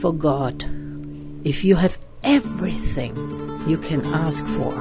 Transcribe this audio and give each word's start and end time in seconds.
for 0.00 0.14
God 0.14 0.64
if 1.44 1.62
you 1.62 1.76
have 1.76 1.98
everything 2.24 3.14
you 3.68 3.76
can 3.76 4.00
ask 4.06 4.44
for? 4.46 4.72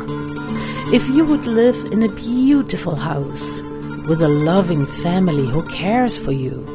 If 0.93 1.09
you 1.09 1.25
would 1.25 1.45
live 1.45 1.91
in 1.91 2.03
a 2.03 2.15
beautiful 2.15 2.95
house 2.95 3.61
with 4.07 4.21
a 4.21 4.29
loving 4.29 4.85
family 4.85 5.45
who 5.45 5.61
cares 5.63 6.17
for 6.17 6.31
you? 6.31 6.65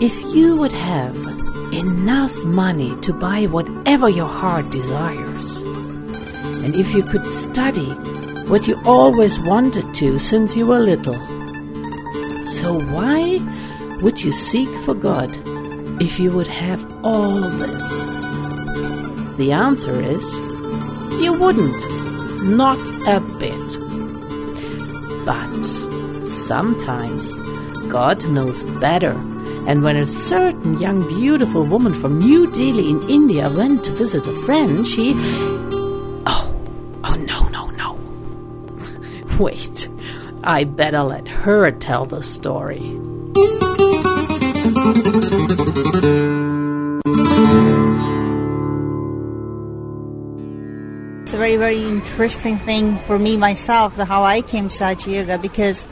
If 0.00 0.34
you 0.34 0.56
would 0.56 0.72
have 0.72 1.16
enough 1.72 2.44
money 2.44 2.94
to 3.00 3.12
buy 3.14 3.46
whatever 3.46 4.08
your 4.08 4.26
heart 4.26 4.70
desires? 4.70 5.62
And 6.64 6.76
if 6.76 6.94
you 6.94 7.02
could 7.02 7.30
study 7.30 7.90
what 8.50 8.68
you 8.68 8.78
always 8.84 9.40
wanted 9.40 9.94
to 9.94 10.18
since 10.18 10.54
you 10.54 10.66
were 10.66 10.80
little? 10.80 11.20
So 12.44 12.78
why 12.92 13.40
would 14.02 14.22
you 14.22 14.30
seek 14.30 14.68
for 14.84 14.94
God 14.94 15.34
if 16.00 16.18
you 16.18 16.32
would 16.32 16.46
have 16.46 16.84
all 17.04 17.48
this? 17.50 18.06
The 19.36 19.52
answer 19.52 20.00
is 20.00 20.22
you 21.22 21.32
wouldn't. 21.32 21.76
Not 22.44 22.78
a 23.08 23.20
bit. 23.38 23.78
But 25.24 25.64
sometimes 26.26 27.38
God 27.88 28.26
knows 28.28 28.64
better. 28.80 29.12
And 29.66 29.82
when 29.82 29.96
a 29.96 30.06
certain 30.06 30.78
young 30.78 31.08
beautiful 31.08 31.64
woman 31.64 31.94
from 31.94 32.18
New 32.18 32.50
Delhi 32.52 32.90
in 32.90 33.08
India 33.08 33.48
went 33.48 33.84
to 33.84 33.92
visit 33.92 34.26
a 34.26 34.36
friend, 34.42 34.86
she. 34.86 35.14
Oh, 36.26 36.54
oh 37.04 37.14
no, 37.14 37.48
no, 37.48 37.70
no. 37.70 37.98
Wait, 39.42 39.88
I 40.42 40.64
better 40.64 41.02
let 41.02 41.28
her 41.28 41.70
tell 41.70 42.04
the 42.04 42.22
story. 42.22 43.13
Very, 51.56 51.82
interesting 51.82 52.58
thing 52.58 52.98
for 52.98 53.18
me 53.18 53.36
myself, 53.36 53.96
how 53.96 54.22
I 54.22 54.42
came 54.42 54.68
to 54.68 54.74
Sahaja 54.74 55.12
Yoga, 55.12 55.38
because 55.38 55.86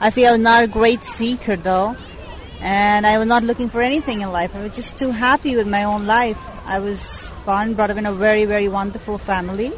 I 0.00 0.10
feel 0.10 0.36
not 0.38 0.64
a 0.64 0.66
great 0.66 1.04
seeker 1.04 1.56
though, 1.56 1.96
and 2.60 3.06
I 3.06 3.18
was 3.18 3.26
not 3.26 3.42
looking 3.42 3.68
for 3.68 3.82
anything 3.82 4.20
in 4.20 4.32
life. 4.32 4.54
I 4.54 4.62
was 4.62 4.74
just 4.74 4.98
too 4.98 5.10
happy 5.10 5.56
with 5.56 5.68
my 5.68 5.84
own 5.84 6.06
life. 6.06 6.38
I 6.66 6.78
was 6.78 7.30
born, 7.44 7.74
brought 7.74 7.90
up 7.90 7.96
in 7.96 8.06
a 8.06 8.12
very, 8.12 8.44
very 8.44 8.68
wonderful 8.68 9.18
family. 9.18 9.72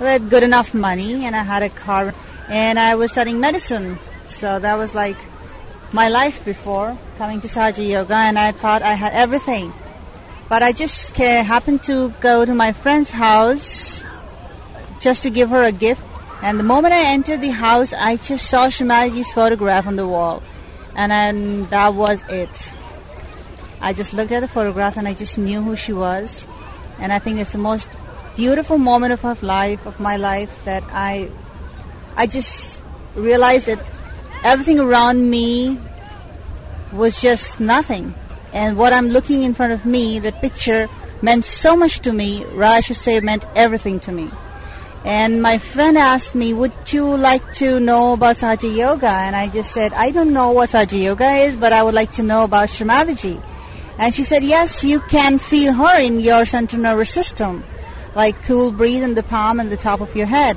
I 0.00 0.04
had 0.04 0.30
good 0.30 0.42
enough 0.42 0.74
money, 0.74 1.24
and 1.24 1.34
I 1.36 1.42
had 1.42 1.62
a 1.62 1.68
car, 1.68 2.14
and 2.48 2.78
I 2.78 2.94
was 2.94 3.12
studying 3.12 3.40
medicine. 3.40 3.98
So 4.26 4.58
that 4.58 4.74
was 4.74 4.94
like 4.94 5.16
my 5.92 6.08
life 6.08 6.44
before 6.44 6.98
coming 7.18 7.40
to 7.40 7.48
Sahaja 7.48 7.88
Yoga, 7.88 8.14
and 8.14 8.38
I 8.38 8.52
thought 8.52 8.82
I 8.82 8.94
had 8.94 9.12
everything. 9.12 9.72
But 10.48 10.62
I 10.62 10.72
just 10.72 11.16
happened 11.16 11.82
to 11.84 12.10
go 12.20 12.44
to 12.44 12.54
my 12.54 12.72
friend's 12.72 13.10
house 13.10 14.04
just 15.04 15.22
to 15.22 15.30
give 15.30 15.50
her 15.50 15.62
a 15.62 15.70
gift. 15.70 16.02
And 16.42 16.58
the 16.58 16.64
moment 16.64 16.94
I 16.94 17.12
entered 17.12 17.42
the 17.42 17.50
house, 17.50 17.92
I 17.92 18.16
just 18.16 18.48
saw 18.50 18.70
Shri 18.70 18.86
Mataji's 18.86 19.32
photograph 19.32 19.86
on 19.86 19.96
the 19.96 20.08
wall. 20.08 20.42
And 20.96 21.12
then 21.12 21.66
that 21.66 21.94
was 21.94 22.24
it. 22.28 22.72
I 23.80 23.92
just 23.92 24.14
looked 24.14 24.32
at 24.32 24.40
the 24.40 24.48
photograph 24.48 24.96
and 24.96 25.06
I 25.06 25.12
just 25.12 25.36
knew 25.36 25.60
who 25.60 25.76
she 25.76 25.92
was. 25.92 26.46
And 26.98 27.12
I 27.12 27.18
think 27.18 27.38
it's 27.38 27.52
the 27.52 27.58
most 27.58 27.88
beautiful 28.34 28.78
moment 28.78 29.12
of 29.12 29.20
her 29.20 29.36
life, 29.42 29.84
of 29.86 30.00
my 30.00 30.16
life, 30.16 30.64
that 30.64 30.82
I, 30.90 31.28
I 32.16 32.26
just 32.26 32.80
realized 33.14 33.66
that 33.66 33.80
everything 34.42 34.80
around 34.80 35.28
me 35.28 35.78
was 36.92 37.20
just 37.20 37.60
nothing. 37.60 38.14
And 38.54 38.78
what 38.78 38.94
I'm 38.94 39.08
looking 39.08 39.42
in 39.42 39.52
front 39.52 39.72
of 39.72 39.84
me, 39.84 40.18
the 40.18 40.32
picture, 40.32 40.88
meant 41.20 41.44
so 41.44 41.76
much 41.76 42.00
to 42.00 42.12
me, 42.12 42.44
I 42.58 42.80
should 42.80 42.96
say, 42.96 43.20
meant 43.20 43.44
everything 43.54 44.00
to 44.00 44.12
me. 44.12 44.30
And 45.04 45.42
my 45.42 45.58
friend 45.58 45.98
asked 45.98 46.34
me, 46.34 46.54
Would 46.54 46.72
you 46.86 47.04
like 47.04 47.52
to 47.54 47.78
know 47.78 48.14
about 48.14 48.38
Sahaja 48.38 48.74
Yoga? 48.74 49.06
And 49.06 49.36
I 49.36 49.48
just 49.48 49.70
said, 49.72 49.92
I 49.92 50.10
don't 50.10 50.32
know 50.32 50.52
what 50.52 50.70
Sahaja 50.70 51.02
Yoga 51.02 51.30
is, 51.44 51.56
but 51.56 51.74
I 51.74 51.82
would 51.82 51.94
like 51.94 52.12
to 52.12 52.22
know 52.22 52.44
about 52.44 52.70
Shri 52.70 52.86
Mataji. 52.86 53.42
And 53.98 54.14
she 54.14 54.24
said, 54.24 54.42
Yes, 54.42 54.82
you 54.82 55.00
can 55.00 55.38
feel 55.38 55.74
her 55.74 56.00
in 56.00 56.20
your 56.20 56.46
central 56.46 56.80
nervous 56.80 57.10
system, 57.10 57.64
like 58.14 58.42
cool 58.44 58.72
breeze 58.72 59.02
in 59.02 59.12
the 59.14 59.22
palm 59.22 59.60
and 59.60 59.70
the 59.70 59.76
top 59.76 60.00
of 60.00 60.16
your 60.16 60.26
head. 60.26 60.56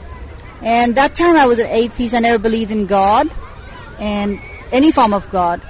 And 0.62 0.96
that 0.96 1.14
time 1.14 1.36
I 1.36 1.46
was 1.46 1.60
an 1.60 1.68
atheist, 1.68 2.16
I 2.16 2.20
never 2.20 2.40
believed 2.40 2.72
in 2.72 2.86
God 2.86 3.30
and 4.00 4.40
any 4.72 4.92
form 4.92 5.14
of 5.14 5.30
God, 5.30 5.62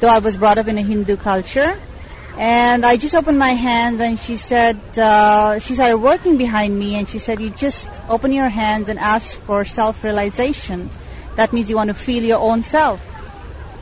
though 0.00 0.08
I 0.08 0.18
was 0.18 0.36
brought 0.36 0.56
up 0.56 0.68
in 0.68 0.78
a 0.78 0.82
Hindu 0.82 1.16
culture. 1.18 1.78
And 2.38 2.84
I 2.84 2.98
just 2.98 3.14
opened 3.14 3.38
my 3.38 3.52
hand, 3.52 4.00
and 4.00 4.18
she 4.18 4.36
said, 4.36 4.76
uh, 4.98 5.58
she 5.58 5.74
started 5.74 5.96
working 5.96 6.36
behind 6.36 6.78
me, 6.78 6.96
and 6.96 7.08
she 7.08 7.18
said, 7.18 7.40
you 7.40 7.48
just 7.48 7.90
open 8.10 8.30
your 8.30 8.50
hand 8.50 8.90
and 8.90 8.98
ask 8.98 9.38
for 9.40 9.64
self-realization. 9.64 10.90
That 11.36 11.54
means 11.54 11.70
you 11.70 11.76
want 11.76 11.88
to 11.88 11.94
feel 11.94 12.22
your 12.22 12.38
own 12.38 12.62
self. 12.62 13.00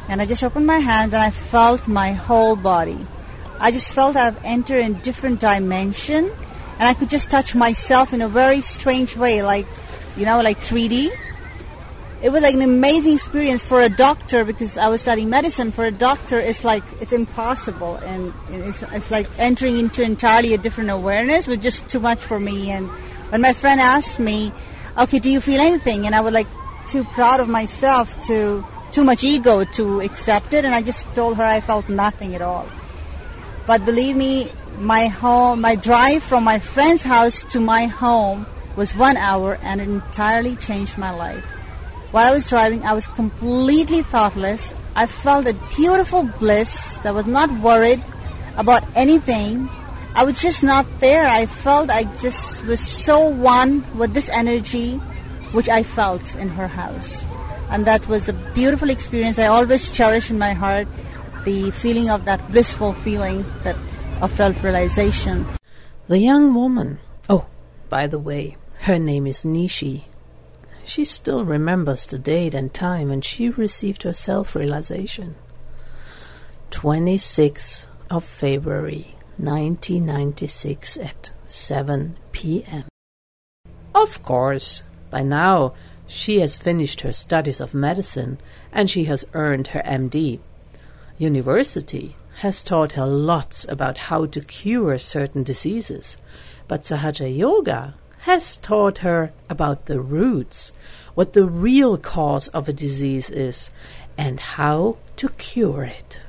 And 0.09 0.23
I 0.23 0.27
just 0.27 0.45
opened 0.45 0.69
my 0.69 0.79
hand, 0.79 1.15
and 1.15 1.23
I 1.23 1.31
felt 1.31 1.89
my 1.89 2.13
whole 2.13 2.55
body. 2.55 3.05
I 3.59 3.73
just 3.73 3.91
felt 3.91 4.15
I've 4.15 4.39
entered 4.45 4.85
a 4.85 4.91
different 4.91 5.41
dimension, 5.41 6.31
and 6.79 6.89
I 6.89 6.95
could 6.95 7.11
just 7.11 7.31
touch 7.31 7.57
myself 7.57 8.13
in 8.13 8.23
a 8.23 8.29
very 8.29 8.61
strange 8.61 9.17
way, 9.17 9.43
like, 9.43 9.67
you 10.17 10.27
know, 10.27 10.41
like 10.43 10.59
3D 10.59 11.11
it 12.25 12.33
was 12.33 12.43
like 12.43 12.55
an 12.55 12.63
amazing 12.63 13.13
experience 13.13 13.63
for 13.63 13.83
a 13.83 13.91
doctor 13.91 14.47
because 14.47 14.79
I 14.79 14.89
was 14.89 15.03
studying 15.03 15.29
medicine. 15.29 15.73
For 15.73 15.85
a 15.85 15.91
doctor, 15.91 16.39
it's 16.39 16.65
like 16.65 16.83
it's 17.03 17.13
impossible, 17.13 17.97
and 17.97 18.33
it's, 18.49 18.83
it's 18.83 19.11
like 19.11 19.29
entering 19.39 19.79
into 19.79 20.03
entirely 20.03 20.55
a 20.55 20.59
different 20.59 20.89
awareness 20.89 21.47
was 21.47 21.59
just 21.59 21.87
too 21.87 22.01
much 22.01 22.19
for 22.19 22.41
me. 22.41 22.71
And 22.71 22.89
when 23.29 23.43
my 23.43 23.53
friend 23.53 23.79
asked 23.79 24.19
me, 24.19 24.53
"Okay, 24.97 25.19
do 25.19 25.29
you 25.29 25.43
feel 25.43 25.61
anything?" 25.61 26.07
and 26.07 26.15
I 26.15 26.23
was 26.23 26.33
like 26.33 26.47
too 26.89 27.05
proud 27.05 27.41
of 27.41 27.49
myself 27.51 28.17
to 28.29 28.65
too 28.91 29.05
much 29.05 29.23
ego 29.23 29.65
to 29.77 30.01
accept 30.01 30.55
it, 30.55 30.65
and 30.65 30.75
I 30.75 30.81
just 30.81 31.05
told 31.15 31.37
her 31.37 31.45
I 31.45 31.61
felt 31.61 31.91
nothing 31.91 32.35
at 32.35 32.41
all. 32.41 32.67
But 33.67 33.85
believe 33.85 34.17
me, 34.17 34.49
my 34.79 35.09
home, 35.09 35.61
my 35.61 35.77
drive 35.77 36.23
from 36.23 36.43
my 36.43 36.59
friend's 36.59 37.03
house 37.03 37.45
to 37.53 37.61
my 37.61 37.85
home 37.85 38.47
was 38.77 38.97
one 38.97 39.19
hour, 39.19 39.59
and 39.61 39.79
it 39.83 39.91
entirely 39.91 40.57
changed 40.57 40.97
my 40.97 41.11
life. 41.11 41.54
While 42.15 42.31
I 42.31 42.31
was 42.31 42.47
driving, 42.47 42.87
I 42.87 42.93
was 42.93 43.09
completely 43.09 44.03
thoughtless. 44.03 44.73
I 44.95 45.07
felt 45.07 45.49
a 45.49 45.59
beautiful 45.75 46.23
bliss. 46.23 46.97
I 47.05 47.11
was 47.11 47.27
not 47.27 47.51
worried 47.59 48.01
about 48.57 48.87
anything. 48.95 49.69
I 50.15 50.23
was 50.23 50.39
just 50.39 50.63
not 50.63 50.87
there. 51.01 51.27
I 51.27 51.47
felt 51.47 51.91
I 51.91 52.05
just 52.23 52.63
was 52.67 52.79
so 52.79 53.19
one 53.19 53.83
with 53.99 54.15
this 54.15 54.29
energy 54.29 54.99
which 55.51 55.69
I 55.69 55.83
felt 55.83 56.23
in 56.37 56.51
her 56.51 56.69
house. 56.69 57.25
And 57.69 57.85
that 57.85 58.07
was 58.07 58.29
a 58.29 58.39
beautiful 58.55 58.91
experience. 58.91 59.37
I 59.37 59.49
always 59.51 59.91
cherish 59.91 60.31
in 60.31 60.39
my 60.39 60.53
heart 60.53 60.87
the 61.43 61.73
feeling 61.73 62.11
of 62.11 62.27
that 62.27 62.39
blissful 62.53 62.93
feeling 62.93 63.45
that 63.65 63.75
of 64.23 64.31
self-realization. 64.37 65.47
The 66.07 66.19
young 66.19 66.55
woman. 66.55 67.01
Oh, 67.29 67.47
by 67.89 68.07
the 68.07 68.21
way, 68.21 68.57
her 68.87 69.01
name 69.01 69.27
is 69.27 69.43
Nishi. 69.43 70.05
She 70.87 71.05
still 71.05 71.45
remembers 71.45 72.07
the 72.07 72.19
date 72.19 72.55
and 72.55 72.73
time 72.73 73.09
when 73.09 73.23
she 73.23 73.49
received 73.49 74.03
her 74.03 74.13
self 74.13 74.55
realization. 74.55 75.37
26th 76.71 77.87
of 78.11 78.25
February 78.25 79.15
1996 79.39 80.99
at 80.99 81.31
7 81.47 82.17
p.m. 82.33 82.85
Of 83.95 84.23
course, 84.23 84.83
by 85.11 85.23
now 85.23 85.75
she 86.07 86.41
has 86.41 86.57
finished 86.57 87.01
her 87.01 87.13
studies 87.13 87.61
of 87.61 87.75
medicine 87.75 88.39
and 88.73 88.91
she 88.91 89.05
has 89.05 89.25
earned 89.33 89.69
her 89.69 89.83
MD. 89.87 90.41
University 91.17 92.17
has 92.41 92.63
taught 92.63 92.93
her 92.93 93.07
lots 93.07 93.65
about 93.69 93.99
how 94.11 94.27
to 94.27 94.41
cure 94.41 94.99
certain 94.99 95.43
diseases, 95.43 96.17
but 96.69 96.83
Sahaja 96.83 97.29
Yoga 97.35 97.95
has 98.25 98.57
taught 98.57 98.99
her 98.99 99.33
about 99.51 99.85
the 99.85 100.01
roots, 100.01 100.73
what 101.15 101.35
the 101.35 101.45
real 101.45 101.99
cause 101.99 102.49
of 102.49 102.67
a 102.67 102.73
disease 102.73 103.29
is, 103.29 103.71
and 104.17 104.41
how 104.41 104.97
to 105.17 105.29
cure 105.29 105.85
it. 105.85 106.21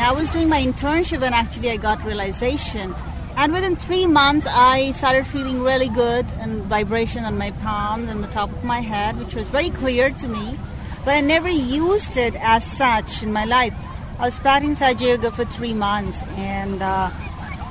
I 0.00 0.12
was 0.12 0.30
doing 0.30 0.48
my 0.48 0.62
internship 0.62 1.20
and 1.22 1.34
actually 1.34 1.70
I 1.70 1.76
got 1.76 2.02
realization. 2.06 2.94
And 3.36 3.52
within 3.52 3.76
three 3.76 4.06
months, 4.06 4.46
I 4.48 4.92
started 4.92 5.26
feeling 5.26 5.60
really 5.62 5.90
good 5.90 6.24
and 6.38 6.62
vibration 6.62 7.24
on 7.24 7.36
my 7.36 7.50
palms 7.50 8.08
and 8.08 8.24
the 8.24 8.28
top 8.28 8.50
of 8.50 8.64
my 8.64 8.80
head, 8.80 9.18
which 9.18 9.34
was 9.34 9.46
very 9.48 9.68
clear 9.68 10.08
to 10.08 10.26
me. 10.26 10.58
But 11.04 11.16
I 11.16 11.20
never 11.20 11.50
used 11.50 12.16
it 12.16 12.34
as 12.36 12.64
such 12.64 13.22
in 13.22 13.30
my 13.30 13.44
life. 13.44 13.74
I 14.18 14.24
was 14.24 14.38
practicing 14.38 14.98
Yoga 15.06 15.30
for 15.32 15.44
three 15.44 15.74
months, 15.74 16.22
and 16.36 16.82
uh, 16.82 17.10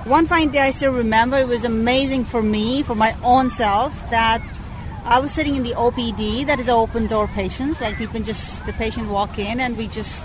one 0.10 0.26
fine 0.26 0.50
day 0.50 0.62
I 0.62 0.72
still 0.72 0.92
remember 0.92 1.38
it 1.38 1.48
was 1.48 1.64
amazing 1.64 2.26
for 2.26 2.42
me, 2.42 2.82
for 2.82 2.96
my 2.96 3.16
own 3.24 3.52
self, 3.52 3.94
that 4.10 4.42
I 5.06 5.20
was 5.20 5.32
sitting 5.32 5.56
in 5.56 5.62
the 5.62 5.74
OPD, 5.74 6.48
that 6.48 6.60
is 6.60 6.68
open 6.68 7.06
door 7.06 7.28
patients, 7.28 7.80
like 7.80 7.96
people 7.96 8.20
just, 8.22 8.66
the 8.66 8.74
patient 8.74 9.08
walk 9.10 9.38
in 9.38 9.60
and 9.60 9.78
we 9.78 9.88
just 9.88 10.24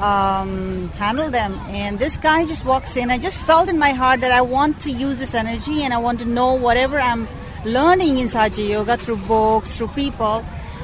um, 0.00 0.88
handle 0.98 1.30
them. 1.30 1.54
And 1.68 2.00
this 2.00 2.16
guy 2.16 2.44
just 2.44 2.64
walks 2.64 2.96
in. 2.96 3.08
I 3.12 3.18
just 3.18 3.38
felt 3.38 3.68
in 3.68 3.78
my 3.78 3.90
heart 3.90 4.20
that 4.20 4.32
I 4.32 4.40
want 4.40 4.80
to 4.80 4.90
use 4.90 5.20
this 5.20 5.34
energy 5.34 5.84
and 5.84 5.94
I 5.94 5.98
want 5.98 6.18
to 6.18 6.26
know 6.26 6.54
whatever 6.54 6.98
I'm 6.98 7.28
learning 7.64 8.18
in 8.18 8.28
Sahaja 8.28 8.68
Yoga 8.68 8.96
through 8.96 9.18
books, 9.18 9.76
through 9.76 9.88
people, 9.88 10.40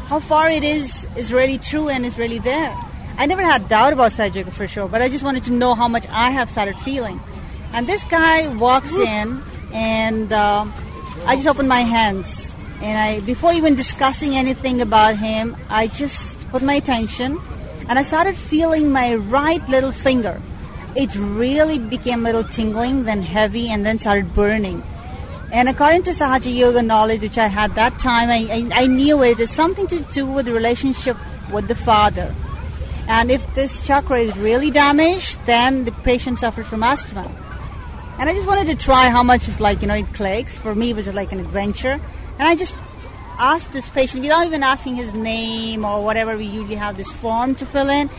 how 0.07 0.21
far 0.21 0.49
it 0.49 0.63
is 0.63 1.05
is 1.17 1.33
really 1.33 1.59
true 1.59 1.89
and 1.89 2.07
is 2.07 2.17
really 2.17 2.39
there. 2.39 2.73
I 3.19 3.27
never 3.27 3.43
had 3.43 3.69
doubt 3.69 3.93
about 3.93 4.13
Sahaja 4.13 4.37
Yoga 4.37 4.51
for 4.53 4.69
sure, 4.69 4.87
but 4.87 5.03
I 5.03 5.09
just 5.09 5.25
wanted 5.25 5.43
to 5.45 5.53
know 5.53 5.75
how 5.75 5.89
much 5.89 6.07
I 6.11 6.31
have 6.31 6.49
started 6.49 6.79
feeling. 6.79 7.21
And 7.73 7.87
this 7.87 8.05
guy 8.05 8.49
walks 8.57 8.93
in, 8.93 9.43
and 9.73 10.33
uh, 10.33 10.67
I 11.27 11.37
just 11.37 11.47
open 11.47 11.69
my 11.69 11.81
hands, 11.81 12.53
and 12.83 12.99
I 12.99 13.21
before 13.21 13.53
even 13.53 13.75
discussing 13.77 14.35
anything 14.35 14.81
about 14.81 15.17
him, 15.17 15.57
I 15.69 15.87
just 15.87 16.39
put 16.51 16.63
my 16.63 16.75
attention 16.75 17.39
and 17.91 17.99
I 17.99 18.05
started 18.05 18.37
feeling 18.37 18.93
my 18.93 19.17
right 19.17 19.67
little 19.69 19.91
finger. 19.91 20.41
It 20.95 21.13
really 21.17 21.81
became 21.81 22.21
a 22.21 22.23
little 22.23 22.45
tingling, 22.45 23.03
then 23.03 23.21
heavy, 23.21 23.69
and 23.69 23.85
then 23.85 23.99
started 23.99 24.33
burning. 24.33 24.83
And 25.53 25.69
according 25.69 26.05
to 26.05 26.13
Sahaja 26.13 26.55
Yoga 26.55 26.83
knowledge, 26.83 27.23
which 27.23 27.37
I 27.37 27.49
had 27.49 27.75
that 27.75 27.99
time, 27.99 28.29
I, 28.31 28.71
I, 28.73 28.83
I 28.83 28.87
knew 28.87 29.25
it 29.25 29.41
is 29.41 29.51
something 29.51 29.89
to 29.89 29.99
do 30.13 30.25
with 30.25 30.47
the 30.47 30.53
relationship 30.53 31.17
with 31.53 31.67
the 31.67 31.75
father. 31.75 32.33
And 33.09 33.33
if 33.33 33.43
this 33.57 33.85
chakra 33.85 34.21
is 34.21 34.37
really 34.37 34.71
damaged, 34.71 35.45
then 35.47 35.85
the 35.85 35.91
patient 35.91 36.39
suffers 36.39 36.69
from 36.69 36.85
asthma. 36.85 37.29
And 38.21 38.29
I 38.29 38.35
just 38.35 38.47
wanted 38.47 38.67
to 38.67 38.77
try 38.77 39.09
how 39.09 39.23
much 39.23 39.49
it's 39.49 39.61
like, 39.61 39.81
you 39.81 39.89
know, 39.89 39.95
it 39.95 40.13
clicks. 40.13 40.55
For 40.59 40.75
me, 40.75 40.91
it 40.91 40.97
was 40.97 41.07
like 41.15 41.33
an 41.33 41.41
adventure. 41.41 41.99
And 42.39 42.43
I 42.43 42.55
just 42.55 42.77
asked 43.39 43.73
this 43.73 43.89
patient 43.89 44.23
without 44.23 44.47
even 44.47 44.63
asking 44.63 44.97
his 44.97 45.15
name 45.15 45.87
or 45.87 46.05
whatever. 46.05 46.37
We 46.37 46.45
usually 46.45 46.75
have 46.75 46.99
this 46.99 47.11
form 47.11 47.55
to 47.55 47.65
fill 47.65 47.89
in. 47.89 48.11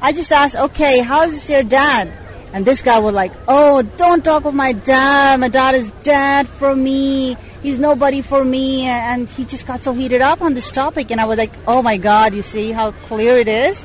I 0.00 0.12
just 0.12 0.30
asked, 0.30 0.54
okay, 0.54 1.00
how's 1.00 1.50
your 1.50 1.64
dad? 1.64 2.08
And 2.52 2.64
this 2.64 2.82
guy 2.82 3.00
was 3.00 3.14
like, 3.14 3.32
oh, 3.48 3.82
don't 3.82 4.24
talk 4.24 4.44
of 4.44 4.54
my 4.54 4.74
dad. 4.74 5.40
My 5.40 5.48
dad 5.48 5.74
is 5.74 5.90
dead 6.04 6.46
for 6.46 6.76
me. 6.76 7.36
He's 7.60 7.80
nobody 7.80 8.22
for 8.22 8.44
me. 8.44 8.82
And 8.82 9.28
he 9.28 9.44
just 9.44 9.66
got 9.66 9.82
so 9.82 9.92
heated 9.92 10.20
up 10.20 10.40
on 10.40 10.54
this 10.54 10.70
topic. 10.70 11.10
And 11.10 11.20
I 11.20 11.24
was 11.24 11.36
like, 11.36 11.50
oh 11.66 11.82
my 11.82 11.96
God, 11.96 12.32
you 12.32 12.42
see 12.42 12.70
how 12.70 12.92
clear 12.92 13.36
it 13.38 13.48
is? 13.48 13.84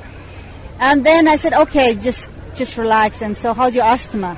And 0.80 1.04
then 1.04 1.28
I 1.28 1.38
said, 1.38 1.54
okay, 1.54 1.96
just, 1.96 2.30
just 2.54 2.78
relax. 2.78 3.24
And 3.24 3.36
so 3.36 3.56
how's 3.56 3.74
your 3.74 3.86
asthma? 3.86 4.38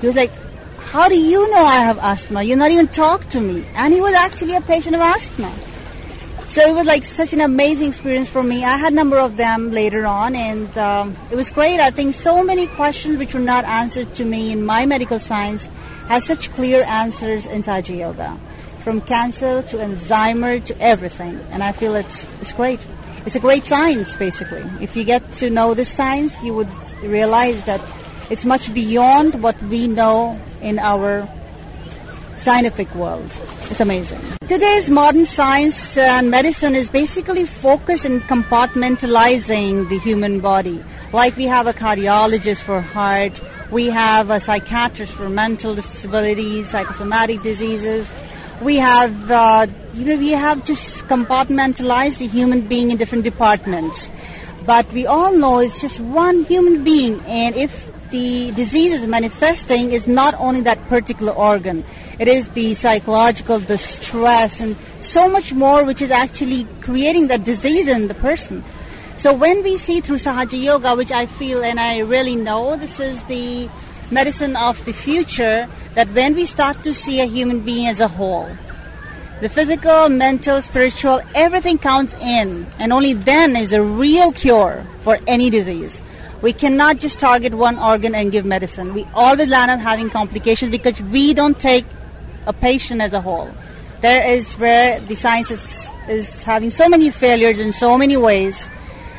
He 0.00 0.06
was 0.06 0.14
like, 0.14 0.30
how 0.78 1.08
do 1.08 1.18
you 1.18 1.50
know 1.50 1.64
I 1.64 1.76
have 1.76 1.98
asthma? 1.98 2.42
You 2.42 2.56
not 2.56 2.70
even 2.70 2.88
talk 2.88 3.28
to 3.30 3.40
me. 3.40 3.64
And 3.74 3.92
he 3.92 4.00
was 4.00 4.14
actually 4.14 4.54
a 4.54 4.60
patient 4.60 4.94
of 4.94 5.00
asthma. 5.00 5.52
So 6.48 6.66
it 6.66 6.74
was 6.74 6.86
like 6.86 7.04
such 7.04 7.34
an 7.34 7.42
amazing 7.42 7.90
experience 7.90 8.30
for 8.30 8.42
me. 8.42 8.64
I 8.64 8.78
had 8.78 8.92
a 8.92 8.96
number 8.96 9.18
of 9.18 9.36
them 9.36 9.70
later 9.70 10.06
on, 10.06 10.34
and 10.34 10.78
um, 10.78 11.14
it 11.30 11.36
was 11.36 11.50
great. 11.50 11.78
I 11.78 11.90
think 11.90 12.14
so 12.14 12.42
many 12.42 12.66
questions 12.66 13.18
which 13.18 13.34
were 13.34 13.40
not 13.40 13.66
answered 13.66 14.14
to 14.14 14.24
me 14.24 14.50
in 14.50 14.64
my 14.64 14.86
medical 14.86 15.20
science 15.20 15.66
has 16.08 16.24
such 16.24 16.50
clear 16.52 16.82
answers 16.84 17.44
in 17.44 17.62
Sahaja 17.62 17.98
Yoga, 17.98 18.38
from 18.80 19.02
cancer 19.02 19.60
to 19.60 19.76
Alzheimer 19.76 20.64
to 20.64 20.80
everything. 20.80 21.38
And 21.50 21.62
I 21.62 21.72
feel 21.72 21.94
it's 21.94 22.26
it's 22.40 22.54
great. 22.54 22.80
It's 23.26 23.36
a 23.36 23.40
great 23.40 23.64
science, 23.64 24.16
basically. 24.16 24.64
If 24.80 24.96
you 24.96 25.04
get 25.04 25.30
to 25.36 25.50
know 25.50 25.74
this 25.74 25.90
science, 25.90 26.42
you 26.42 26.54
would 26.54 26.68
realize 27.02 27.62
that 27.66 27.82
it's 28.30 28.46
much 28.46 28.72
beyond 28.72 29.42
what 29.42 29.62
we 29.64 29.86
know 29.86 30.40
in 30.62 30.78
our 30.78 31.28
scientific 32.38 32.94
world. 32.94 33.30
It's 33.70 33.80
amazing. 33.80 34.20
Today's 34.46 34.88
modern 34.88 35.26
science 35.26 35.96
and 35.98 36.30
medicine 36.30 36.74
is 36.74 36.88
basically 36.88 37.44
focused 37.44 38.04
in 38.04 38.20
compartmentalizing 38.20 39.88
the 39.88 39.98
human 39.98 40.40
body. 40.40 40.82
Like 41.12 41.36
we 41.36 41.44
have 41.44 41.66
a 41.66 41.72
cardiologist 41.72 42.62
for 42.62 42.80
heart, 42.80 43.40
we 43.70 43.90
have 43.90 44.30
a 44.30 44.40
psychiatrist 44.40 45.12
for 45.12 45.28
mental 45.28 45.74
disabilities, 45.74 46.68
psychosomatic 46.70 47.42
diseases. 47.42 48.08
We 48.62 48.76
have, 48.76 49.30
uh, 49.30 49.66
you 49.94 50.06
know, 50.06 50.16
we 50.16 50.30
have 50.30 50.64
just 50.64 51.04
compartmentalized 51.04 52.18
the 52.18 52.26
human 52.26 52.62
being 52.62 52.90
in 52.90 52.96
different 52.96 53.24
departments. 53.24 54.08
But 54.64 54.90
we 54.92 55.06
all 55.06 55.32
know 55.32 55.60
it's 55.60 55.80
just 55.80 56.00
one 56.00 56.44
human 56.44 56.84
being, 56.84 57.20
and 57.26 57.54
if 57.56 57.86
the 58.10 58.50
disease 58.52 58.92
is 58.92 59.06
manifesting, 59.06 59.92
is 59.92 60.06
not 60.06 60.34
only 60.38 60.60
that 60.62 60.82
particular 60.88 61.32
organ. 61.32 61.84
It 62.18 62.28
is 62.28 62.48
the 62.48 62.74
psychological, 62.74 63.58
the 63.58 63.78
stress, 63.78 64.60
and 64.60 64.76
so 65.00 65.28
much 65.28 65.52
more, 65.52 65.84
which 65.84 66.02
is 66.02 66.10
actually 66.10 66.66
creating 66.80 67.28
that 67.28 67.44
disease 67.44 67.88
in 67.88 68.08
the 68.08 68.14
person. 68.14 68.64
So 69.18 69.32
when 69.32 69.62
we 69.62 69.78
see 69.78 70.00
through 70.00 70.18
Sahaja 70.18 70.60
Yoga, 70.62 70.94
which 70.94 71.10
I 71.10 71.26
feel 71.26 71.62
and 71.64 71.80
I 71.80 71.98
really 71.98 72.36
know 72.36 72.76
this 72.76 73.00
is 73.00 73.22
the 73.24 73.68
medicine 74.10 74.56
of 74.56 74.84
the 74.84 74.92
future, 74.92 75.68
that 75.94 76.08
when 76.10 76.34
we 76.34 76.46
start 76.46 76.82
to 76.84 76.94
see 76.94 77.20
a 77.20 77.26
human 77.26 77.60
being 77.60 77.88
as 77.88 78.00
a 78.00 78.08
whole, 78.08 78.48
the 79.40 79.48
physical, 79.48 80.08
mental, 80.08 80.62
spiritual, 80.62 81.20
everything 81.34 81.78
counts 81.78 82.14
in, 82.14 82.66
and 82.78 82.92
only 82.92 83.12
then 83.12 83.54
is 83.54 83.72
a 83.72 83.82
real 83.82 84.32
cure 84.32 84.84
for 85.02 85.18
any 85.26 85.50
disease. 85.50 86.00
We 86.40 86.52
cannot 86.52 87.00
just 87.00 87.18
target 87.18 87.52
one 87.52 87.78
organ 87.78 88.14
and 88.14 88.30
give 88.30 88.44
medicine. 88.44 88.94
We 88.94 89.06
always 89.12 89.48
land 89.48 89.70
up 89.72 89.80
having 89.80 90.08
complications 90.08 90.70
because 90.70 91.02
we 91.02 91.34
don't 91.34 91.58
take 91.58 91.84
a 92.46 92.52
patient 92.52 93.00
as 93.00 93.12
a 93.12 93.20
whole. 93.20 93.50
There 94.00 94.24
is 94.24 94.54
where 94.54 95.00
the 95.00 95.16
science 95.16 95.50
is, 95.50 95.86
is 96.08 96.42
having 96.44 96.70
so 96.70 96.88
many 96.88 97.10
failures 97.10 97.58
in 97.58 97.72
so 97.72 97.98
many 97.98 98.16
ways, 98.16 98.68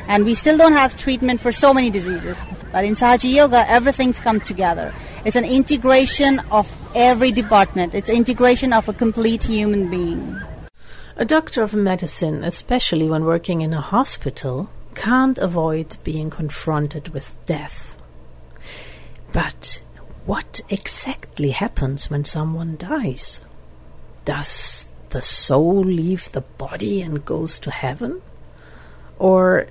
and 0.08 0.24
we 0.24 0.34
still 0.34 0.56
don't 0.56 0.72
have 0.72 0.96
treatment 0.96 1.40
for 1.40 1.52
so 1.52 1.74
many 1.74 1.90
diseases. 1.90 2.36
But 2.72 2.84
in 2.84 2.94
Sahaja 2.94 3.30
Yoga, 3.30 3.68
everything's 3.68 4.18
come 4.18 4.40
together. 4.40 4.94
It's 5.26 5.36
an 5.36 5.44
integration 5.44 6.38
of 6.50 6.72
every 6.94 7.32
department. 7.32 7.94
It's 7.94 8.08
integration 8.08 8.72
of 8.72 8.88
a 8.88 8.94
complete 8.94 9.42
human 9.42 9.90
being. 9.90 10.40
A 11.16 11.26
doctor 11.26 11.62
of 11.62 11.74
medicine, 11.74 12.44
especially 12.44 13.06
when 13.06 13.24
working 13.24 13.60
in 13.60 13.74
a 13.74 13.80
hospital, 13.82 14.70
can't 15.00 15.38
avoid 15.38 15.96
being 16.04 16.28
confronted 16.28 17.08
with 17.08 17.34
death. 17.46 17.96
But 19.32 19.80
what 20.26 20.60
exactly 20.68 21.52
happens 21.52 22.10
when 22.10 22.26
someone 22.26 22.76
dies? 22.76 23.40
Does 24.26 24.86
the 25.08 25.22
soul 25.22 25.80
leave 25.80 26.30
the 26.32 26.42
body 26.42 27.00
and 27.00 27.24
goes 27.24 27.58
to 27.60 27.70
heaven? 27.70 28.20
Or 29.18 29.68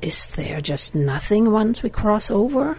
is 0.00 0.26
there 0.26 0.60
just 0.60 0.96
nothing 0.96 1.52
once 1.52 1.84
we 1.84 1.88
cross 1.88 2.28
over? 2.28 2.76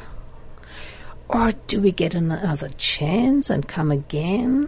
Or 1.29 1.53
do 1.67 1.79
we 1.79 1.93
get 1.93 2.15
another 2.15 2.69
chance 2.75 3.49
and 3.49 3.65
come 3.65 3.91
again? 3.91 4.67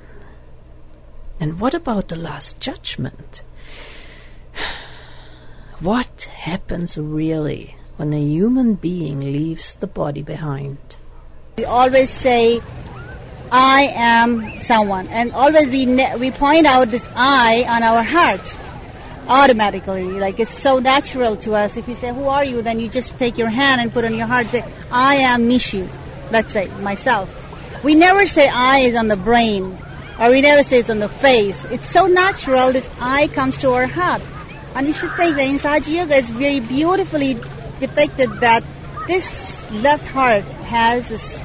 And 1.41 1.59
what 1.59 1.73
about 1.73 2.07
the 2.07 2.15
last 2.15 2.61
judgment? 2.61 3.43
What 5.81 6.23
happens 6.23 6.97
really 6.97 7.75
when 7.97 8.13
a 8.13 8.19
human 8.21 8.75
being 8.75 9.19
leaves 9.19 9.75
the 9.75 9.87
body 9.87 10.21
behind? 10.21 10.77
We 11.57 11.65
always 11.65 12.09
say, 12.09 12.61
I 13.51 13.91
am 13.93 14.49
someone. 14.63 15.07
And 15.09 15.33
always 15.33 15.69
we, 15.69 15.85
ne- 15.85 16.15
we 16.15 16.31
point 16.31 16.65
out 16.65 16.89
this 16.89 17.05
I 17.15 17.65
on 17.67 17.83
our 17.83 18.03
hearts 18.03 18.55
automatically. 19.27 20.03
Like 20.03 20.39
it's 20.39 20.53
so 20.53 20.79
natural 20.79 21.35
to 21.37 21.55
us. 21.55 21.75
If 21.75 21.89
you 21.89 21.95
say, 21.95 22.13
Who 22.13 22.23
are 22.27 22.45
you? 22.45 22.61
then 22.61 22.79
you 22.79 22.87
just 22.87 23.17
take 23.19 23.37
your 23.37 23.49
hand 23.49 23.81
and 23.81 23.91
put 23.91 24.05
on 24.05 24.13
your 24.13 24.27
heart, 24.27 24.47
say, 24.47 24.63
I 24.91 25.15
am 25.15 25.49
Nishi. 25.49 25.89
Let's 26.31 26.53
say, 26.53 26.67
myself. 26.81 27.27
We 27.83 27.95
never 27.95 28.25
say 28.25 28.47
I 28.47 28.79
is 28.79 28.95
on 28.95 29.09
the 29.09 29.17
brain, 29.17 29.77
or 30.19 30.29
we 30.29 30.39
never 30.41 30.63
say 30.63 30.79
it's 30.79 30.89
on 30.89 30.99
the 30.99 31.09
face. 31.09 31.65
It's 31.65 31.87
so 31.87 32.07
natural, 32.07 32.71
this 32.71 32.89
I 32.99 33.27
comes 33.27 33.57
to 33.57 33.71
our 33.71 33.87
heart. 33.87 34.21
And 34.75 34.87
you 34.87 34.93
should 34.93 35.11
think 35.13 35.37
that 35.37 35.47
in 35.47 35.57
Sahaja 35.57 35.95
Yoga 35.95 36.17
it's 36.17 36.29
very 36.29 36.59
beautifully 36.59 37.39
depicted 37.79 38.29
that 38.41 38.63
this 39.07 39.63
left 39.81 40.05
heart 40.07 40.43
has 40.67 41.07
this 41.09 41.41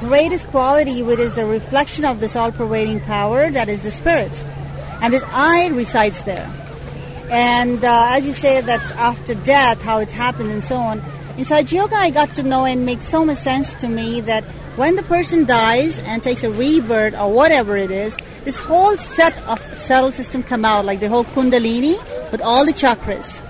greatest 0.00 0.46
quality, 0.48 1.02
which 1.02 1.18
is 1.18 1.34
the 1.34 1.44
reflection 1.44 2.04
of 2.04 2.20
this 2.20 2.36
all-pervading 2.36 3.00
power 3.00 3.50
that 3.50 3.68
is 3.68 3.82
the 3.82 3.90
spirit. 3.90 4.30
and 5.00 5.12
this 5.12 5.22
I 5.26 5.68
resides 5.68 6.22
there. 6.22 6.50
And 7.30 7.84
uh, 7.84 8.06
as 8.10 8.24
you 8.24 8.32
say 8.32 8.60
that 8.60 8.80
after 8.92 9.34
death, 9.34 9.80
how 9.82 9.98
it 9.98 10.10
happens 10.10 10.50
and 10.50 10.64
so 10.64 10.76
on. 10.76 10.98
In 11.36 11.44
Sahaja 11.44 11.72
Yoga, 11.72 11.96
I 11.96 12.10
got 12.10 12.34
to 12.34 12.42
know 12.42 12.64
and 12.64 12.84
make 12.86 13.02
so 13.02 13.24
much 13.24 13.38
sense 13.38 13.74
to 13.74 13.88
me 13.88 14.20
that 14.22 14.44
when 14.76 14.96
the 14.96 15.02
person 15.02 15.44
dies 15.44 15.98
and 16.00 16.22
takes 16.22 16.42
a 16.42 16.50
rebirth 16.50 17.14
or 17.18 17.32
whatever 17.32 17.76
it 17.76 17.90
is, 17.90 18.16
this 18.44 18.56
whole 18.56 18.96
set 18.96 19.38
of 19.46 19.60
cell 19.78 20.10
system 20.10 20.42
come 20.42 20.64
out, 20.64 20.84
like 20.84 21.00
the 21.00 21.08
whole 21.08 21.24
kundalini 21.24 21.96
with 22.30 22.40
all 22.40 22.64
the 22.64 22.72
chakras. 22.72 23.42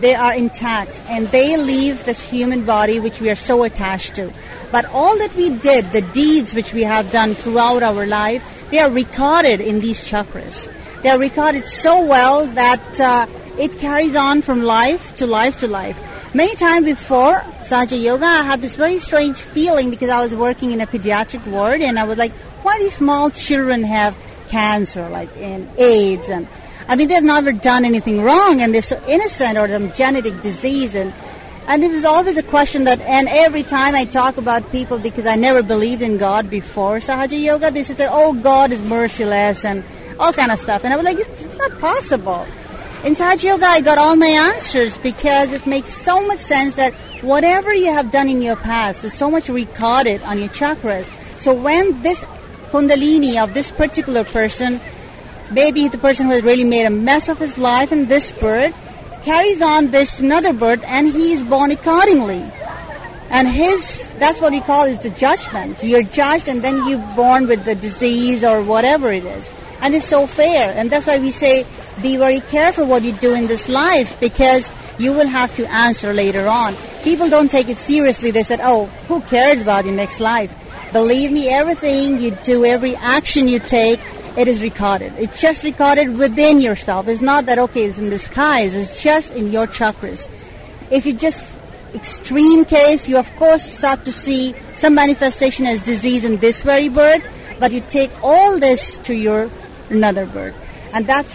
They 0.00 0.14
are 0.14 0.34
intact 0.34 0.92
and 1.08 1.26
they 1.28 1.56
leave 1.56 2.04
this 2.04 2.22
human 2.22 2.64
body 2.64 3.00
which 3.00 3.20
we 3.20 3.28
are 3.28 3.36
so 3.36 3.64
attached 3.64 4.16
to. 4.16 4.32
But 4.72 4.86
all 4.86 5.18
that 5.18 5.34
we 5.34 5.50
did, 5.50 5.92
the 5.92 6.00
deeds 6.00 6.54
which 6.54 6.72
we 6.72 6.82
have 6.84 7.12
done 7.12 7.34
throughout 7.34 7.82
our 7.82 8.06
life, 8.06 8.42
they 8.70 8.78
are 8.78 8.90
recorded 8.90 9.60
in 9.60 9.80
these 9.80 10.00
chakras. 10.02 10.72
They 11.02 11.10
are 11.10 11.18
recorded 11.18 11.64
so 11.66 12.04
well 12.04 12.46
that 12.46 13.00
uh, 13.00 13.26
it 13.58 13.78
carries 13.78 14.16
on 14.16 14.42
from 14.42 14.62
life 14.62 15.16
to 15.16 15.26
life 15.26 15.60
to 15.60 15.66
life. 15.66 15.98
Many 16.34 16.54
times 16.54 16.86
before 16.86 17.40
Sahaja 17.64 18.00
Yoga, 18.00 18.24
I 18.24 18.42
had 18.42 18.62
this 18.62 18.76
very 18.76 19.00
strange 19.00 19.36
feeling 19.36 19.90
because 19.90 20.08
I 20.08 20.20
was 20.20 20.34
working 20.34 20.70
in 20.70 20.80
a 20.80 20.86
pediatric 20.86 21.44
ward 21.46 21.80
and 21.80 21.98
I 21.98 22.04
was 22.04 22.18
like, 22.18 22.32
why 22.62 22.78
do 22.78 22.88
small 22.88 23.30
children 23.30 23.82
have 23.82 24.16
cancer, 24.48 25.08
like 25.08 25.36
in 25.36 25.68
AIDS? 25.76 26.28
And 26.28 26.46
I 26.88 26.96
mean, 26.96 27.08
they've 27.08 27.22
never 27.22 27.52
done 27.52 27.84
anything 27.84 28.22
wrong 28.22 28.60
and 28.60 28.74
they're 28.74 28.82
so 28.82 29.00
innocent 29.06 29.58
or 29.58 29.68
some 29.68 29.92
genetic 29.92 30.40
disease. 30.42 30.94
And, 30.94 31.12
and 31.66 31.84
it 31.84 31.90
was 31.90 32.04
always 32.04 32.36
a 32.36 32.42
question 32.42 32.84
that, 32.84 33.00
and 33.00 33.28
every 33.28 33.62
time 33.62 33.94
I 33.94 34.04
talk 34.04 34.36
about 34.36 34.70
people 34.72 34.98
because 34.98 35.26
I 35.26 35.36
never 35.36 35.62
believed 35.62 36.02
in 36.02 36.18
God 36.18 36.50
before 36.50 36.98
Sahaja 36.98 37.40
Yoga, 37.40 37.70
they 37.70 37.84
said, 37.84 38.08
oh, 38.10 38.32
God 38.34 38.72
is 38.72 38.80
merciless 38.82 39.64
and 39.64 39.84
all 40.18 40.32
kind 40.32 40.50
of 40.50 40.58
stuff. 40.58 40.84
And 40.84 40.92
I 40.92 40.96
was 40.96 41.04
like, 41.04 41.18
it's 41.18 41.58
not 41.58 41.78
possible. 41.78 42.46
In 43.04 43.14
Sahaja 43.14 43.44
Yoga, 43.44 43.66
I 43.66 43.80
got 43.80 43.96
all 43.96 44.16
my 44.16 44.26
answers 44.26 44.98
because 44.98 45.52
it 45.52 45.66
makes 45.66 45.94
so 45.94 46.26
much 46.26 46.40
sense 46.40 46.74
that 46.74 46.92
whatever 47.22 47.74
you 47.74 47.92
have 47.92 48.10
done 48.10 48.28
in 48.28 48.42
your 48.42 48.56
past 48.56 49.04
is 49.04 49.14
so 49.14 49.30
much 49.30 49.48
recorded 49.48 50.22
on 50.22 50.38
your 50.38 50.48
chakras. 50.48 51.06
So 51.40 51.54
when 51.54 52.02
this 52.02 52.24
kundalini 52.70 53.42
of 53.42 53.54
this 53.54 53.70
particular 53.70 54.24
person, 54.24 54.80
maybe 55.50 55.88
the 55.88 55.98
person 55.98 56.26
who 56.26 56.32
has 56.32 56.42
really 56.42 56.64
made 56.64 56.84
a 56.84 56.90
mess 56.90 57.28
of 57.28 57.38
his 57.38 57.58
life 57.58 57.92
in 57.92 58.06
this 58.06 58.32
birth, 58.32 58.74
carries 59.24 59.60
on 59.60 59.90
this 59.90 60.16
to 60.16 60.24
another 60.24 60.52
birth 60.52 60.82
and 60.86 61.08
he 61.08 61.32
is 61.32 61.42
born 61.42 61.70
accordingly. 61.70 62.44
And 63.30 63.46
his, 63.46 64.08
that's 64.18 64.40
what 64.40 64.52
we 64.52 64.60
call 64.60 64.84
is 64.84 64.98
the 65.00 65.10
judgment. 65.10 65.82
You're 65.82 66.02
judged 66.02 66.48
and 66.48 66.62
then 66.62 66.88
you're 66.88 67.14
born 67.14 67.46
with 67.46 67.64
the 67.64 67.74
disease 67.74 68.42
or 68.42 68.62
whatever 68.62 69.12
it 69.12 69.24
is 69.24 69.48
and 69.80 69.94
it's 69.94 70.06
so 70.06 70.26
fair. 70.26 70.72
And 70.76 70.90
that's 70.90 71.06
why 71.06 71.18
we 71.18 71.30
say 71.30 71.66
be 72.02 72.16
very 72.16 72.40
careful 72.40 72.86
what 72.86 73.02
you 73.02 73.12
do 73.12 73.34
in 73.34 73.46
this 73.46 73.68
life 73.68 74.18
because 74.20 74.70
you 74.98 75.12
will 75.12 75.26
have 75.26 75.54
to 75.56 75.70
answer 75.70 76.12
later 76.12 76.46
on. 76.46 76.74
People 77.02 77.28
don't 77.28 77.50
take 77.50 77.68
it 77.68 77.78
seriously. 77.78 78.30
They 78.30 78.42
said, 78.42 78.60
oh, 78.62 78.86
who 79.08 79.20
cares 79.22 79.62
about 79.62 79.86
your 79.86 79.94
next 79.94 80.20
life? 80.20 80.54
Believe 80.92 81.32
me, 81.32 81.48
everything 81.48 82.20
you 82.20 82.32
do, 82.32 82.64
every 82.64 82.96
action 82.96 83.48
you 83.48 83.58
take, 83.58 84.00
it 84.40 84.48
is 84.48 84.62
recorded. 84.62 85.12
It's 85.18 85.38
just 85.38 85.64
recorded 85.64 86.16
within 86.16 86.62
yourself. 86.62 87.08
It's 87.08 87.20
not 87.20 87.44
that, 87.44 87.58
okay, 87.58 87.84
it's 87.84 87.98
in 87.98 88.08
the 88.08 88.18
skies. 88.18 88.74
It's 88.74 89.02
just 89.02 89.32
in 89.32 89.52
your 89.52 89.66
chakras. 89.66 90.30
If 90.90 91.04
you 91.04 91.12
just 91.12 91.52
extreme 91.94 92.64
case, 92.64 93.06
you 93.06 93.18
of 93.18 93.30
course 93.36 93.70
start 93.70 94.04
to 94.04 94.12
see 94.12 94.54
some 94.76 94.94
manifestation 94.94 95.66
as 95.66 95.84
disease 95.84 96.24
in 96.24 96.38
this 96.38 96.62
very 96.62 96.88
bird, 96.88 97.22
but 97.58 97.70
you 97.70 97.82
take 97.90 98.10
all 98.22 98.58
this 98.58 98.96
to 99.08 99.14
your 99.14 99.50
another 99.90 100.24
bird. 100.24 100.54
And 100.94 101.06
that 101.06 101.26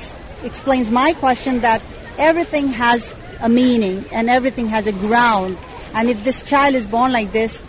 explains 0.44 0.90
my 0.90 1.14
question 1.14 1.60
that 1.60 1.84
everything 2.18 2.70
has 2.70 3.14
a 3.40 3.50
meaning 3.50 4.04
and 4.12 4.32
everything 4.32 4.66
has 4.70 4.88
a 4.88 4.94
ground. 4.94 5.60
And 5.94 6.10
if 6.10 6.24
this 6.24 6.42
child 6.42 6.74
is 6.74 6.88
born 6.88 7.12
like 7.12 7.32
this, 7.32 7.62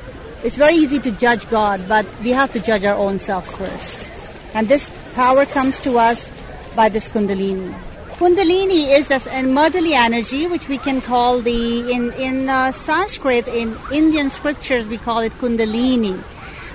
it's 0.42 0.56
very 0.56 0.76
easy 0.76 0.98
to 1.00 1.10
judge 1.10 1.46
God, 1.50 1.86
but 1.86 2.06
we 2.22 2.30
have 2.30 2.54
to 2.54 2.60
judge 2.60 2.84
our 2.84 2.96
own 2.96 3.18
self 3.18 3.46
first. 3.58 4.05
And 4.56 4.68
this 4.68 4.88
power 5.12 5.44
comes 5.44 5.78
to 5.80 5.98
us 5.98 6.26
by 6.75 6.88
this 6.88 7.08
Kundalini. 7.08 7.75
Kundalini 8.16 8.88
is 8.98 9.08
this 9.08 9.26
motherly 9.44 9.92
energy, 9.92 10.46
which 10.46 10.66
we 10.66 10.78
can 10.78 11.02
call 11.02 11.40
the 11.40 11.92
in 11.92 12.10
in 12.14 12.48
uh, 12.48 12.72
Sanskrit 12.72 13.48
in 13.48 13.76
Indian 13.92 14.30
scriptures 14.30 14.88
we 14.88 14.96
call 14.96 15.18
it 15.18 15.32
Kundalini. 15.32 16.16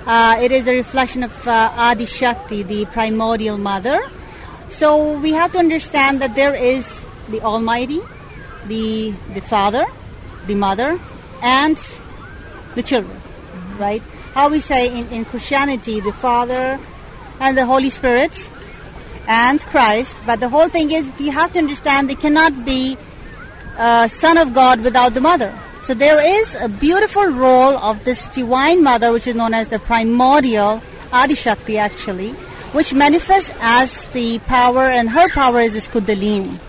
Uh, 0.06 0.38
it 0.40 0.52
is 0.52 0.68
a 0.68 0.76
reflection 0.76 1.24
of 1.24 1.34
uh, 1.48 1.72
Adi 1.74 2.06
Shakti, 2.06 2.62
the 2.62 2.84
primordial 2.86 3.58
mother. 3.58 3.98
So 4.70 5.18
we 5.18 5.32
have 5.32 5.50
to 5.50 5.58
understand 5.58 6.22
that 6.22 6.36
there 6.36 6.54
is 6.54 6.86
the 7.30 7.40
Almighty, 7.40 7.98
the 8.68 9.10
the 9.34 9.40
Father, 9.40 9.84
the 10.46 10.54
Mother, 10.54 11.00
and 11.42 11.76
the 12.76 12.84
children, 12.84 13.20
right? 13.76 14.02
How 14.38 14.50
we 14.50 14.60
say 14.60 14.86
in, 14.86 15.08
in 15.08 15.24
Christianity, 15.24 15.98
the 15.98 16.12
Father 16.12 16.78
and 17.42 17.58
the 17.58 17.66
Holy 17.66 17.90
Spirit 17.90 18.48
and 19.26 19.60
Christ. 19.60 20.16
But 20.24 20.38
the 20.38 20.48
whole 20.48 20.68
thing 20.68 20.92
is, 20.92 21.04
you 21.20 21.32
have 21.32 21.52
to 21.54 21.58
understand, 21.58 22.08
they 22.08 22.14
cannot 22.14 22.64
be 22.64 22.96
uh, 23.76 24.06
Son 24.06 24.38
of 24.38 24.54
God 24.54 24.80
without 24.80 25.12
the 25.14 25.20
Mother. 25.20 25.52
So 25.82 25.94
there 25.94 26.22
is 26.22 26.54
a 26.54 26.68
beautiful 26.68 27.26
role 27.26 27.76
of 27.76 28.04
this 28.04 28.28
Divine 28.28 28.84
Mother, 28.84 29.10
which 29.10 29.26
is 29.26 29.34
known 29.34 29.54
as 29.54 29.66
the 29.66 29.80
primordial 29.80 30.80
Adi 31.12 31.34
Shakti 31.34 31.78
actually, 31.78 32.30
which 32.70 32.94
manifests 32.94 33.52
as 33.60 34.04
the 34.12 34.38
power, 34.46 34.88
and 34.88 35.10
her 35.10 35.28
power 35.28 35.60
is 35.60 35.72
this 35.72 35.88
Kundalini. 35.88 36.60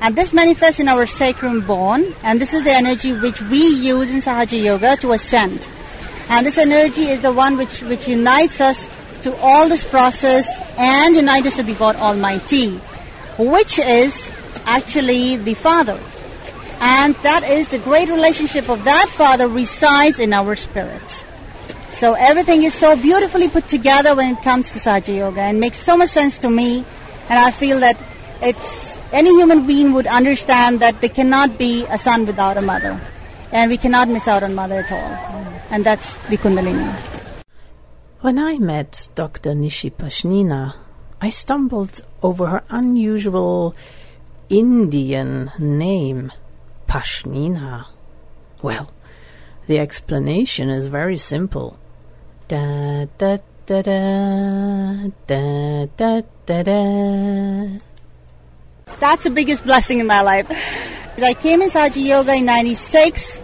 And 0.00 0.14
this 0.14 0.32
manifests 0.32 0.78
in 0.78 0.88
our 0.88 1.06
sacrum 1.06 1.66
bone, 1.66 2.14
and 2.22 2.40
this 2.40 2.54
is 2.54 2.62
the 2.62 2.72
energy 2.72 3.12
which 3.12 3.42
we 3.42 3.66
use 3.66 4.10
in 4.10 4.20
Sahaja 4.20 4.62
Yoga 4.62 4.96
to 4.98 5.12
ascend. 5.12 5.68
And 6.28 6.46
this 6.46 6.56
energy 6.56 7.06
is 7.06 7.20
the 7.20 7.32
one 7.32 7.56
which, 7.56 7.82
which 7.82 8.06
unites 8.06 8.60
us 8.60 8.86
to 9.24 9.34
all 9.38 9.68
this 9.68 9.82
process 9.82 10.46
and 10.76 11.16
unites 11.16 11.46
us 11.46 11.56
to 11.56 11.62
the 11.62 11.74
God 11.74 11.96
Almighty, 11.96 12.76
which 13.38 13.78
is 13.78 14.30
actually 14.66 15.36
the 15.36 15.54
Father. 15.54 15.98
And 16.80 17.14
that 17.16 17.42
is 17.42 17.68
the 17.68 17.78
great 17.78 18.10
relationship 18.10 18.68
of 18.68 18.84
that 18.84 19.08
Father 19.08 19.48
resides 19.48 20.18
in 20.18 20.34
our 20.34 20.54
spirit. 20.56 21.24
So 21.92 22.12
everything 22.12 22.64
is 22.64 22.74
so 22.74 22.96
beautifully 22.96 23.48
put 23.48 23.66
together 23.66 24.14
when 24.14 24.36
it 24.36 24.42
comes 24.42 24.72
to 24.72 24.78
Sahaja 24.78 25.16
Yoga 25.16 25.40
and 25.40 25.58
makes 25.58 25.78
so 25.78 25.96
much 25.96 26.10
sense 26.10 26.36
to 26.38 26.50
me. 26.50 26.84
And 27.30 27.38
I 27.38 27.50
feel 27.50 27.80
that 27.80 27.96
it's 28.42 28.98
any 29.10 29.30
human 29.30 29.66
being 29.66 29.94
would 29.94 30.06
understand 30.06 30.80
that 30.80 31.00
they 31.00 31.08
cannot 31.08 31.56
be 31.56 31.86
a 31.86 31.98
son 31.98 32.26
without 32.26 32.58
a 32.58 32.62
mother. 32.62 33.00
And 33.52 33.70
we 33.70 33.78
cannot 33.78 34.08
miss 34.08 34.28
out 34.28 34.42
on 34.42 34.54
mother 34.54 34.80
at 34.80 34.92
all. 34.92 35.44
And 35.70 35.82
that's 35.82 36.14
the 36.28 36.36
Kundalini. 36.36 37.13
When 38.24 38.38
I 38.38 38.56
met 38.56 39.10
Dr. 39.14 39.50
Nishi 39.50 39.92
Pashnina, 39.92 40.74
I 41.20 41.28
stumbled 41.28 42.00
over 42.22 42.46
her 42.46 42.64
unusual 42.70 43.76
Indian 44.48 45.52
name. 45.58 46.32
Pashnina? 46.88 47.84
Well, 48.62 48.90
the 49.66 49.78
explanation 49.78 50.70
is 50.70 50.86
very 50.86 51.18
simple. 51.18 51.78
Da 52.48 53.04
da 53.18 53.36
da 53.66 53.82
da 53.82 55.08
da 55.26 55.84
da 55.98 56.22
da 56.46 56.62
da. 56.62 57.78
That's 59.00 59.24
the 59.24 59.34
biggest 59.34 59.64
blessing 59.64 60.00
in 60.00 60.06
my 60.06 60.22
life. 60.22 60.50
I 61.22 61.34
came 61.34 61.60
in 61.60 61.68
Sahaja 61.68 62.02
Yoga 62.02 62.36
in 62.36 62.46
96 62.46 63.38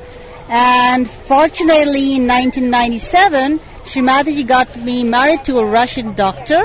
and 0.49 1.07
fortunately 1.07 2.17
in 2.17 2.27
1997 2.27 3.61
Srimataji 3.91 4.47
got 4.47 4.77
me 4.77 5.03
married 5.03 5.43
to 5.47 5.59
a 5.59 5.67
Russian 5.67 6.15
doctor 6.15 6.63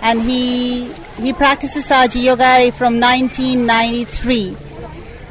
and 0.00 0.22
he 0.22 0.90
he 1.20 1.34
practices 1.34 1.86
Sahaja 1.86 2.22
Yoga 2.22 2.72
from 2.72 2.98
1993. 2.98 4.56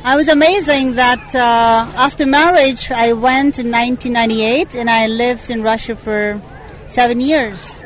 I 0.04 0.16
was 0.16 0.28
amazing 0.28 0.94
that 0.94 1.34
uh, 1.34 1.90
after 1.98 2.28
marriage, 2.28 2.92
I 2.92 3.14
went 3.14 3.58
in 3.58 3.72
1998 3.72 4.76
and 4.76 4.88
I 4.88 5.08
lived 5.08 5.50
in 5.50 5.64
Russia 5.64 5.96
for 5.96 6.40
seven 6.90 7.20
years. 7.20 7.84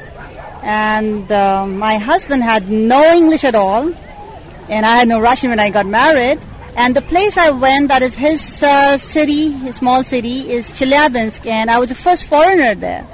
And 0.62 1.32
uh, 1.32 1.66
my 1.66 1.98
husband 2.00 2.44
had 2.44 2.70
no 2.70 3.14
English 3.14 3.46
at 3.46 3.56
all, 3.56 3.94
and 4.68 4.86
I 4.86 4.98
had 4.98 5.08
no 5.08 5.22
Russian 5.22 5.50
when 5.50 5.62
I 5.62 5.70
got 5.70 5.86
married. 5.86 6.40
And 6.78 6.96
the 6.96 7.02
place 7.02 7.38
I 7.38 7.50
went, 7.50 7.88
that 7.88 8.04
is 8.04 8.14
his 8.14 8.62
uh, 8.62 9.00
city, 9.00 9.50
his 9.50 9.78
small 9.78 10.04
city, 10.04 10.52
is 10.52 10.70
Chelyabinsk, 10.70 11.48
and 11.48 11.72
I 11.72 11.80
was 11.80 11.90
the 11.90 11.96
first 11.96 12.26
foreigner 12.26 12.76
there. 12.76 13.06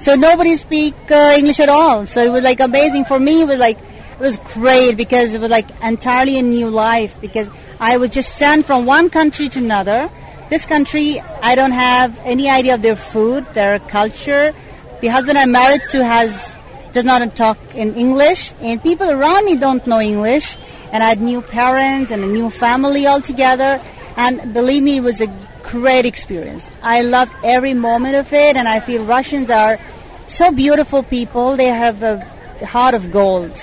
So 0.00 0.16
nobody 0.16 0.56
speak 0.56 0.94
uh, 1.08 1.36
English 1.38 1.60
at 1.60 1.68
all. 1.68 2.04
So 2.06 2.20
it 2.24 2.32
was 2.32 2.42
like 2.42 2.58
amazing 2.58 3.04
for 3.04 3.20
me. 3.20 3.42
It 3.42 3.46
was 3.46 3.60
like 3.60 3.78
it 3.78 4.18
was 4.18 4.38
great 4.54 4.96
because 4.96 5.34
it 5.34 5.40
was 5.40 5.52
like 5.52 5.68
entirely 5.80 6.36
a 6.36 6.42
new 6.42 6.68
life 6.68 7.14
because 7.20 7.48
I 7.78 7.96
would 7.96 8.10
just 8.10 8.36
send 8.36 8.66
from 8.66 8.86
one 8.86 9.08
country 9.08 9.48
to 9.50 9.60
another. 9.60 10.10
This 10.50 10.66
country, 10.66 11.20
I 11.40 11.54
don't 11.54 11.70
have 11.70 12.18
any 12.24 12.50
idea 12.50 12.74
of 12.74 12.82
their 12.82 12.96
food, 12.96 13.46
their 13.54 13.78
culture. 13.78 14.52
The 15.00 15.06
husband 15.06 15.38
I'm 15.38 15.52
married 15.52 15.82
to 15.90 16.04
has 16.04 16.56
does 16.92 17.04
not 17.04 17.22
talk 17.36 17.58
in 17.76 17.94
English, 17.94 18.52
and 18.60 18.82
people 18.82 19.08
around 19.08 19.44
me 19.44 19.56
don't 19.56 19.86
know 19.86 20.00
English. 20.00 20.56
And 20.92 21.02
I 21.02 21.08
had 21.08 21.20
new 21.20 21.40
parents 21.40 22.12
and 22.12 22.22
a 22.22 22.26
new 22.26 22.50
family 22.50 23.06
altogether. 23.06 23.80
And 24.16 24.52
believe 24.52 24.82
me, 24.82 24.98
it 24.98 25.00
was 25.00 25.20
a 25.22 25.28
great 25.62 26.04
experience. 26.04 26.70
I 26.82 27.00
loved 27.00 27.32
every 27.42 27.72
moment 27.72 28.14
of 28.14 28.32
it, 28.32 28.56
and 28.56 28.68
I 28.68 28.78
feel 28.80 29.04
Russians 29.04 29.48
are 29.50 29.78
so 30.28 30.52
beautiful 30.52 31.02
people. 31.02 31.56
They 31.56 31.66
have 31.66 32.02
a 32.02 32.24
heart 32.66 32.94
of 32.94 33.10
gold. 33.10 33.58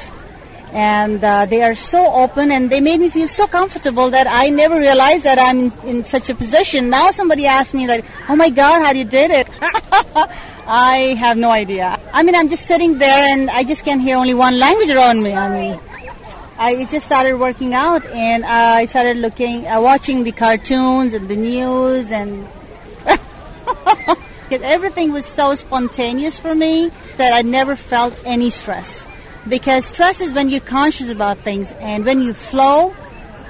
And 0.71 1.23
uh, 1.23 1.45
they 1.45 1.61
are 1.63 1.75
so 1.75 2.11
open, 2.13 2.51
and 2.51 2.69
they 2.69 2.81
made 2.81 2.99
me 2.99 3.09
feel 3.09 3.27
so 3.27 3.47
comfortable 3.47 4.09
that 4.11 4.27
I 4.27 4.49
never 4.49 4.79
realized 4.79 5.23
that 5.23 5.39
I'm 5.39 5.71
in 5.87 6.05
such 6.05 6.29
a 6.29 6.35
position. 6.35 6.89
Now 6.89 7.09
somebody 7.09 7.47
asked 7.47 7.73
me 7.73 7.87
that, 7.87 8.05
"Oh 8.27 8.35
my 8.35 8.49
God, 8.49 8.83
how 8.83 8.91
you 8.91 9.05
did 9.05 9.31
it?" 9.31 9.47
I 10.67 11.17
have 11.17 11.37
no 11.37 11.49
idea. 11.49 11.99
I 12.13 12.21
mean, 12.21 12.35
I'm 12.35 12.49
just 12.49 12.67
sitting 12.67 12.99
there, 12.99 13.33
and 13.33 13.49
I 13.49 13.63
just 13.63 13.83
can 13.83 13.99
hear 13.99 14.15
only 14.15 14.35
one 14.35 14.59
language 14.59 14.91
around 14.91 15.23
me. 15.23 15.33
I 15.33 15.49
mean, 15.49 15.79
I 16.61 16.83
just 16.83 17.05
started 17.05 17.37
working 17.37 17.73
out, 17.73 18.05
and 18.07 18.43
I 18.43 18.85
started 18.87 19.15
looking, 19.15 19.65
uh, 19.65 19.79
watching 19.79 20.25
the 20.25 20.33
cartoons 20.33 21.13
and 21.13 21.29
the 21.29 21.37
news, 21.37 22.11
and 22.11 22.45
everything 24.51 25.13
was 25.13 25.25
so 25.25 25.55
spontaneous 25.55 26.37
for 26.37 26.53
me 26.53 26.91
that 27.15 27.31
I 27.31 27.43
never 27.43 27.77
felt 27.77 28.13
any 28.25 28.49
stress. 28.49 29.07
Because 29.47 29.85
stress 29.85 30.19
is 30.19 30.33
when 30.33 30.49
you're 30.49 30.59
conscious 30.59 31.07
about 31.07 31.37
things, 31.37 31.71
and 31.79 32.03
when 32.03 32.21
you 32.21 32.33
flow, 32.33 32.93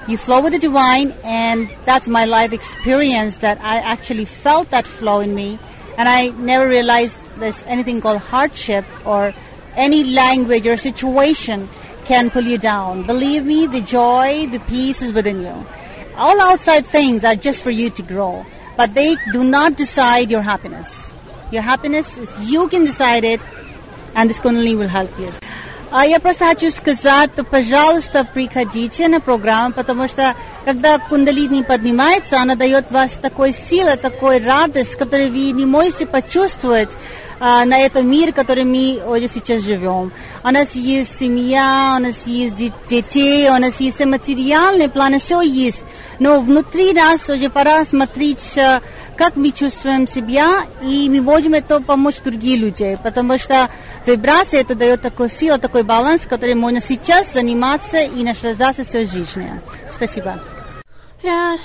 you 0.08 0.16
flow 0.16 0.44
with 0.44 0.54
the 0.54 0.60
divine, 0.60 1.12
and 1.24 1.68
that's 1.86 2.08
my 2.08 2.26
life 2.26 2.54
experience 2.54 3.38
that 3.38 3.60
I 3.64 3.80
actually 3.80 4.26
felt 4.26 4.70
that 4.70 4.86
flow 4.86 5.20
in 5.20 5.34
me, 5.34 5.58
and 5.98 6.08
I 6.08 6.28
never 6.28 6.68
realized 6.68 7.18
there's 7.40 7.64
anything 7.64 8.02
called 8.02 8.22
hardship 8.22 8.86
or 9.04 9.34
any 9.76 10.04
language 10.04 10.68
or 10.68 10.78
situation 10.78 11.68
can 12.09 12.31
pull 12.31 12.45
you 12.45 12.59
down. 12.59 13.03
Believe 13.03 13.45
me, 13.45 13.67
the 13.67 13.81
joy, 13.81 14.47
the 14.51 14.61
peace 14.61 15.03
is 15.03 15.13
within 15.13 15.41
you. 15.43 15.67
All 16.17 16.41
outside 16.41 16.87
things 16.87 17.25
are 17.25 17.35
just 17.35 17.63
for 17.63 17.71
you 17.71 17.91
to 17.91 18.03
grow, 18.03 18.47
but 18.77 18.95
they 18.95 19.17
do 19.33 19.43
not 19.43 19.77
decide 19.77 20.31
your 20.31 20.43
happiness. 20.43 21.11
Your 21.51 21.63
happiness 21.63 22.17
is 22.17 22.29
you 22.41 22.69
can 22.69 22.85
decide 22.85 23.25
it, 23.25 23.41
and 24.15 24.31
this 24.31 24.39
Kundalini 24.39 24.79
will 24.79 24.89
help 24.89 25.19
you. 25.19 25.33
А 25.97 26.05
я 26.07 26.19
просто 26.19 26.47
хочу 26.47 26.73
сказать, 26.73 27.33
то, 27.37 27.45
пожалуйста, 27.45 28.25
приходите 28.25 29.07
на 29.07 29.21
программу, 29.21 29.73
потому 29.73 30.09
что 30.09 30.35
когда 30.65 30.99
кундалини 30.99 31.63
поднимается, 31.63 32.41
она 32.41 32.57
дает 32.57 32.91
вас 32.91 33.13
такой 33.13 33.53
силы, 33.53 33.97
такой 33.97 34.45
радость, 34.45 34.97
которую 34.97 35.31
вы 35.31 35.53
не 35.53 35.65
можете 35.65 36.05
почувствовать 36.05 36.89
а, 37.40 37.66
на 37.66 37.80
этом 37.80 38.10
мире, 38.10 38.32
в 38.32 38.36
котором 38.36 38.70
мы 38.70 39.02
уже 39.06 39.28
сейчас 39.28 39.62
живем. 39.64 40.12
У 40.44 40.48
нас 40.48 40.74
есть 40.74 41.20
семья, 41.20 41.96
у 41.98 42.02
нас 42.02 42.24
есть 42.26 42.56
детей, 42.56 43.50
у 43.50 43.58
нас 43.58 43.80
есть 43.80 44.04
материальные 44.04 44.90
планы, 44.90 45.20
все 45.20 45.42
есть. 45.42 45.84
Но 46.20 46.42
внутри 46.42 46.94
нас 46.94 47.30
уже 47.30 47.50
пора 47.50 47.86
смотреть 47.86 48.58
как 49.20 49.36
мы 49.36 49.52
чувствуем 49.52 50.08
себя, 50.08 50.66
и 50.82 51.10
мы 51.10 51.20
можем 51.20 51.54
это 51.54 51.82
помочь 51.82 52.22
другим 52.24 52.62
людям, 52.62 52.98
потому 53.04 53.38
что 53.38 53.70
вибрация 54.06 54.62
это 54.62 54.76
дает 54.76 55.02
такую 55.02 55.28
силу, 55.28 55.60
такой 55.60 55.84
баланс, 55.84 56.26
который 56.26 56.56
можно 56.56 56.80
сейчас 56.80 57.34
заниматься 57.34 58.00
и 58.00 58.24
наслаждаться 58.24 58.86
всей 58.86 59.06
жизнью. 59.06 59.60
Спасибо. 59.92 60.40
Yeah, 61.22 61.58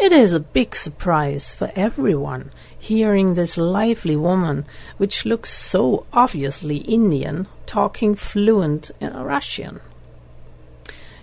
it 0.00 0.12
is 0.12 0.32
a 0.32 0.38
big 0.38 0.76
surprise 0.76 1.52
for 1.52 1.72
everyone 1.74 2.52
hearing 2.82 3.34
this 3.34 3.56
lively 3.56 4.16
woman, 4.16 4.64
which 4.96 5.24
looks 5.24 5.50
so 5.50 6.04
obviously 6.12 6.78
Indian, 6.78 7.46
talking 7.64 8.12
fluent 8.16 8.90
in 9.00 9.12
Russian. 9.12 9.80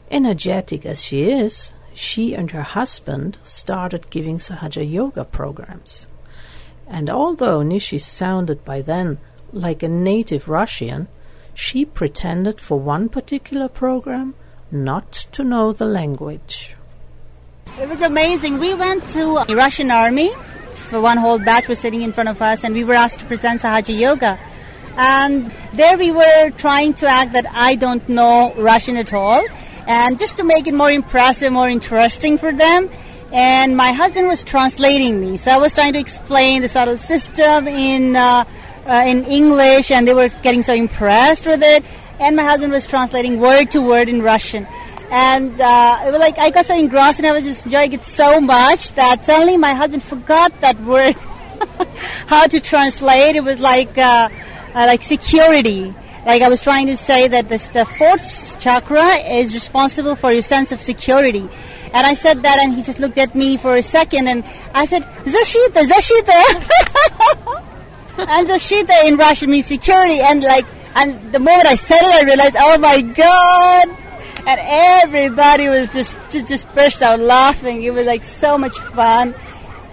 Energetic 0.10 0.86
as 0.86 1.04
she 1.04 1.24
is, 1.24 1.74
she 1.94 2.34
and 2.34 2.52
her 2.52 2.64
husband 2.64 3.40
started 3.44 4.10
giving 4.10 4.38
Sahaja 4.38 4.90
Yoga 4.90 5.26
programs. 5.26 6.08
And 6.88 7.10
although 7.10 7.60
Nishi 7.60 8.00
sounded 8.00 8.64
by 8.64 8.82
then 8.82 9.18
like 9.52 9.84
a 9.84 9.90
native 9.90 10.48
Russian, 10.48 11.10
she 11.54 11.84
pretended 11.84 12.62
for 12.62 12.80
one 12.80 13.10
particular 13.10 13.68
program 13.68 14.34
not 14.72 15.12
to 15.34 15.44
know 15.44 15.74
the 15.74 15.86
language. 15.86 16.78
It 17.82 17.90
was 17.90 18.02
amazing. 18.02 18.60
We 18.60 18.74
went 18.76 19.04
to 19.10 19.44
the 19.46 19.58
Russian 19.58 19.92
army. 19.92 20.32
One 20.92 21.18
whole 21.18 21.40
batch 21.40 21.68
was 21.68 21.80
sitting 21.80 22.02
in 22.02 22.14
front 22.14 22.30
of 22.30 22.42
us, 22.42 22.64
and 22.64 22.74
we 22.74 22.84
were 22.84 22.96
asked 22.96 23.20
to 23.20 23.26
present 23.26 23.62
Sahaja 23.62 23.98
Yoga. 23.98 24.40
And 24.98 25.52
there 25.74 25.98
we 25.98 26.12
were 26.12 26.50
trying 26.58 26.94
to 26.96 27.08
act 27.08 27.34
that 27.34 27.46
I 27.54 27.76
don't 27.76 28.08
know 28.10 28.54
Russian 28.58 28.98
at 28.98 29.14
all 29.14 29.46
and 29.90 30.20
just 30.20 30.38
to 30.38 30.44
make 30.44 30.68
it 30.68 30.74
more 30.74 30.92
impressive, 30.92 31.52
more 31.52 31.68
interesting 31.68 32.38
for 32.38 32.54
them. 32.54 32.90
And 33.32 33.76
my 33.76 33.92
husband 33.92 34.28
was 34.28 34.44
translating 34.44 35.20
me, 35.20 35.38
so 35.38 35.52
I 35.52 35.58
was 35.58 35.74
trying 35.74 35.94
to 35.94 36.00
explain 36.00 36.62
the 36.62 36.68
subtle 36.68 36.98
system 36.98 37.68
in 37.68 38.16
uh, 38.16 38.46
uh, 38.86 39.04
in 39.06 39.26
English, 39.26 39.92
and 39.92 40.08
they 40.08 40.14
were 40.14 40.30
getting 40.42 40.64
so 40.64 40.74
impressed 40.74 41.46
with 41.46 41.62
it. 41.62 41.84
And 42.20 42.36
my 42.36 42.44
husband 42.44 42.72
was 42.72 42.86
translating 42.88 43.40
word 43.40 43.72
to 43.72 43.82
word 43.82 44.10
in 44.10 44.22
Russian, 44.22 44.68
and 45.12 45.60
uh, 45.60 46.04
it 46.06 46.12
was 46.12 46.20
like 46.20 46.38
I 46.38 46.50
got 46.50 46.66
so 46.66 46.78
engrossed, 46.78 47.20
and 47.20 47.28
I 47.28 47.32
was 47.32 47.44
just 47.44 47.66
enjoying 47.66 47.94
it 47.94 48.04
so 48.04 48.40
much 48.40 48.92
that 48.94 49.26
suddenly 49.26 49.58
my 49.58 49.74
husband 49.74 50.04
forgot 50.04 50.60
that 50.62 50.80
word, 50.82 51.16
how 52.28 52.48
to 52.48 52.60
translate. 52.60 53.36
It 53.36 53.44
was 53.44 53.60
like 53.60 53.98
uh, 53.98 54.30
uh, 54.76 54.86
like 54.88 55.04
security 55.04 55.94
like 56.26 56.42
I 56.42 56.50
was 56.50 56.62
trying 56.62 56.88
to 56.88 56.98
say 56.98 57.28
that 57.28 57.50
this, 57.50 57.70
the 57.70 57.86
fourth 57.86 58.60
chakra 58.60 59.16
is 59.16 59.54
responsible 59.54 60.16
for 60.16 60.32
your 60.32 60.42
sense 60.42 60.72
of 60.72 60.82
security. 60.82 61.48
And 61.94 62.06
I 62.06 62.14
said 62.14 62.44
that, 62.44 62.60
and 62.60 62.74
he 62.74 62.84
just 62.84 63.00
looked 63.00 63.18
at 63.18 63.34
me 63.34 63.58
for 63.58 63.76
a 63.76 63.82
second, 63.82 64.28
and 64.28 64.44
I 64.76 64.86
said, 64.86 65.04
Zashita, 65.04 65.88
Zashita. 65.90 66.40
and 68.18 68.48
Zashita 68.48 69.06
in 69.06 69.18
Russian 69.18 69.50
means 69.50 69.66
security, 69.66 70.20
and 70.20 70.44
like, 70.44 70.66
and 70.96 71.32
the 71.32 71.40
moment 71.40 71.66
I 71.66 71.76
said 71.76 72.02
it, 72.02 72.14
I 72.14 72.24
realized, 72.24 72.56
oh 72.60 72.78
my 72.78 73.02
god! 73.02 73.88
And 74.48 74.60
everybody 74.64 75.68
was 75.68 75.90
just, 75.90 76.18
just, 76.32 76.74
burst 76.76 77.02
out 77.02 77.20
laughing. 77.20 77.84
It 77.84 77.94
was 77.94 78.08
like 78.08 78.24
so 78.24 78.58
much 78.58 78.78
fun. 78.78 79.34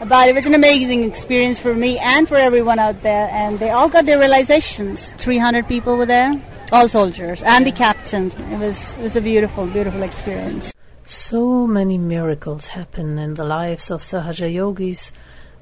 But 0.06 0.28
it 0.28 0.34
was 0.34 0.44
an 0.44 0.54
amazing 0.54 1.04
experience 1.04 1.58
for 1.58 1.74
me 1.74 1.98
and 1.98 2.28
for 2.28 2.36
everyone 2.36 2.78
out 2.78 3.02
there, 3.02 3.28
and 3.32 3.58
they 3.58 3.70
all 3.70 3.88
got 3.88 4.04
their 4.04 4.18
realizations. 4.18 5.12
300 5.12 5.66
people 5.66 5.96
were 5.96 6.04
there, 6.04 6.38
all 6.70 6.86
soldiers, 6.86 7.42
and 7.42 7.64
the 7.64 7.72
captains. 7.72 8.34
It 8.34 8.58
was, 8.58 8.92
it 8.98 9.02
was 9.02 9.16
a 9.16 9.22
beautiful, 9.22 9.66
beautiful 9.66 10.02
experience. 10.02 10.74
So 11.04 11.66
many 11.66 11.96
miracles 11.96 12.66
happen 12.66 13.18
in 13.18 13.34
the 13.34 13.44
lives 13.44 13.90
of 13.90 14.00
Sahaja 14.00 14.52
Yogis 14.52 15.12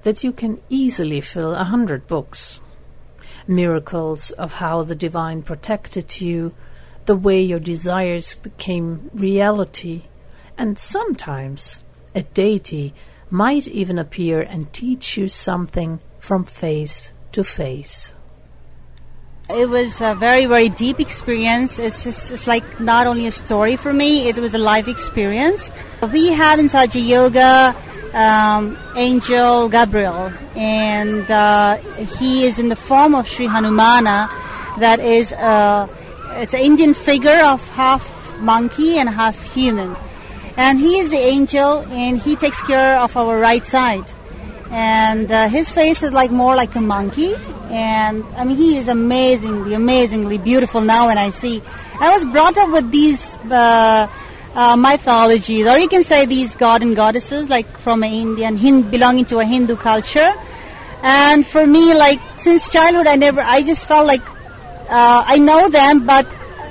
that 0.02 0.24
you 0.24 0.32
can 0.32 0.60
easily 0.68 1.20
fill 1.20 1.54
a 1.54 1.64
hundred 1.64 2.06
books. 2.06 2.60
Miracles 3.46 4.30
of 4.32 4.54
how 4.54 4.82
the 4.82 4.94
divine 4.94 5.42
protected 5.42 6.20
you, 6.20 6.54
the 7.06 7.16
way 7.16 7.42
your 7.42 7.60
desires 7.60 8.34
became 8.36 9.10
reality, 9.12 10.02
and 10.56 10.78
sometimes 10.78 11.82
a 12.14 12.22
deity 12.22 12.94
might 13.30 13.66
even 13.68 13.98
appear 13.98 14.40
and 14.40 14.72
teach 14.72 15.16
you 15.16 15.28
something 15.28 16.00
from 16.18 16.44
face 16.44 17.12
to 17.32 17.44
face. 17.44 18.14
It 19.50 19.68
was 19.68 20.00
a 20.00 20.14
very, 20.14 20.46
very 20.46 20.70
deep 20.70 21.00
experience. 21.00 21.78
It's 21.78 22.04
just 22.04 22.30
it's 22.30 22.46
like 22.46 22.64
not 22.80 23.06
only 23.06 23.26
a 23.26 23.32
story 23.32 23.76
for 23.76 23.92
me, 23.92 24.28
it 24.28 24.38
was 24.38 24.54
a 24.54 24.58
life 24.58 24.88
experience. 24.88 25.70
We 26.12 26.28
have 26.28 26.58
in 26.58 26.68
Sahaja 26.68 27.06
Yoga 27.06 27.76
um, 28.14 28.78
Angel 28.96 29.68
Gabriel, 29.68 30.32
and 30.56 31.28
uh, 31.30 31.76
he 32.18 32.46
is 32.46 32.58
in 32.58 32.68
the 32.68 32.76
form 32.76 33.14
of 33.14 33.28
Sri 33.28 33.46
Hanumana, 33.46 34.28
that 34.78 35.00
is 35.00 35.32
uh, 35.34 35.88
it's 36.42 36.54
an 36.54 36.60
Indian 36.60 36.94
figure 36.94 37.40
of 37.44 37.66
half 37.70 38.04
monkey 38.40 38.98
and 38.98 39.08
half 39.08 39.40
human. 39.54 39.96
And 40.56 40.78
he 40.78 40.98
is 40.98 41.10
the 41.10 41.16
angel 41.16 41.80
and 41.90 42.18
he 42.18 42.36
takes 42.36 42.60
care 42.62 42.98
of 42.98 43.16
our 43.16 43.38
right 43.38 43.66
side. 43.66 44.04
And 44.70 45.30
uh, 45.30 45.48
his 45.48 45.70
face 45.70 46.02
is 46.02 46.12
like 46.12 46.30
more 46.30 46.54
like 46.54 46.74
a 46.74 46.80
monkey. 46.80 47.34
And 47.70 48.24
i 48.36 48.44
mean 48.44 48.56
he 48.56 48.76
is 48.76 48.88
amazingly 48.88 49.74
amazingly 49.74 50.38
beautiful 50.38 50.80
now 50.82 51.06
when 51.06 51.18
i 51.18 51.30
see. 51.30 51.62
I 51.98 52.14
was 52.14 52.24
brought 52.24 52.56
up 52.58 52.70
with 52.70 52.90
these 52.90 53.36
uh, 53.50 54.08
uh, 54.54 54.76
mythologies 54.76 55.66
or 55.66 55.78
you 55.78 55.88
can 55.88 56.04
say 56.04 56.26
these 56.26 56.54
god 56.54 56.82
and 56.82 56.94
goddesses 56.94 57.48
like 57.48 57.66
from 57.78 58.02
an 58.02 58.12
indian 58.12 58.56
Hind, 58.56 58.90
belonging 58.90 59.24
to 59.26 59.38
a 59.40 59.44
hindu 59.44 59.76
culture. 59.76 60.32
And 61.02 61.46
for 61.46 61.66
me 61.66 61.94
like 61.94 62.20
since 62.38 62.70
childhood 62.70 63.06
i 63.06 63.16
never 63.16 63.40
i 63.40 63.62
just 63.62 63.86
felt 63.86 64.06
like 64.06 64.22
uh, 64.88 65.24
i 65.26 65.38
know 65.38 65.68
them 65.68 66.06
but 66.06 66.26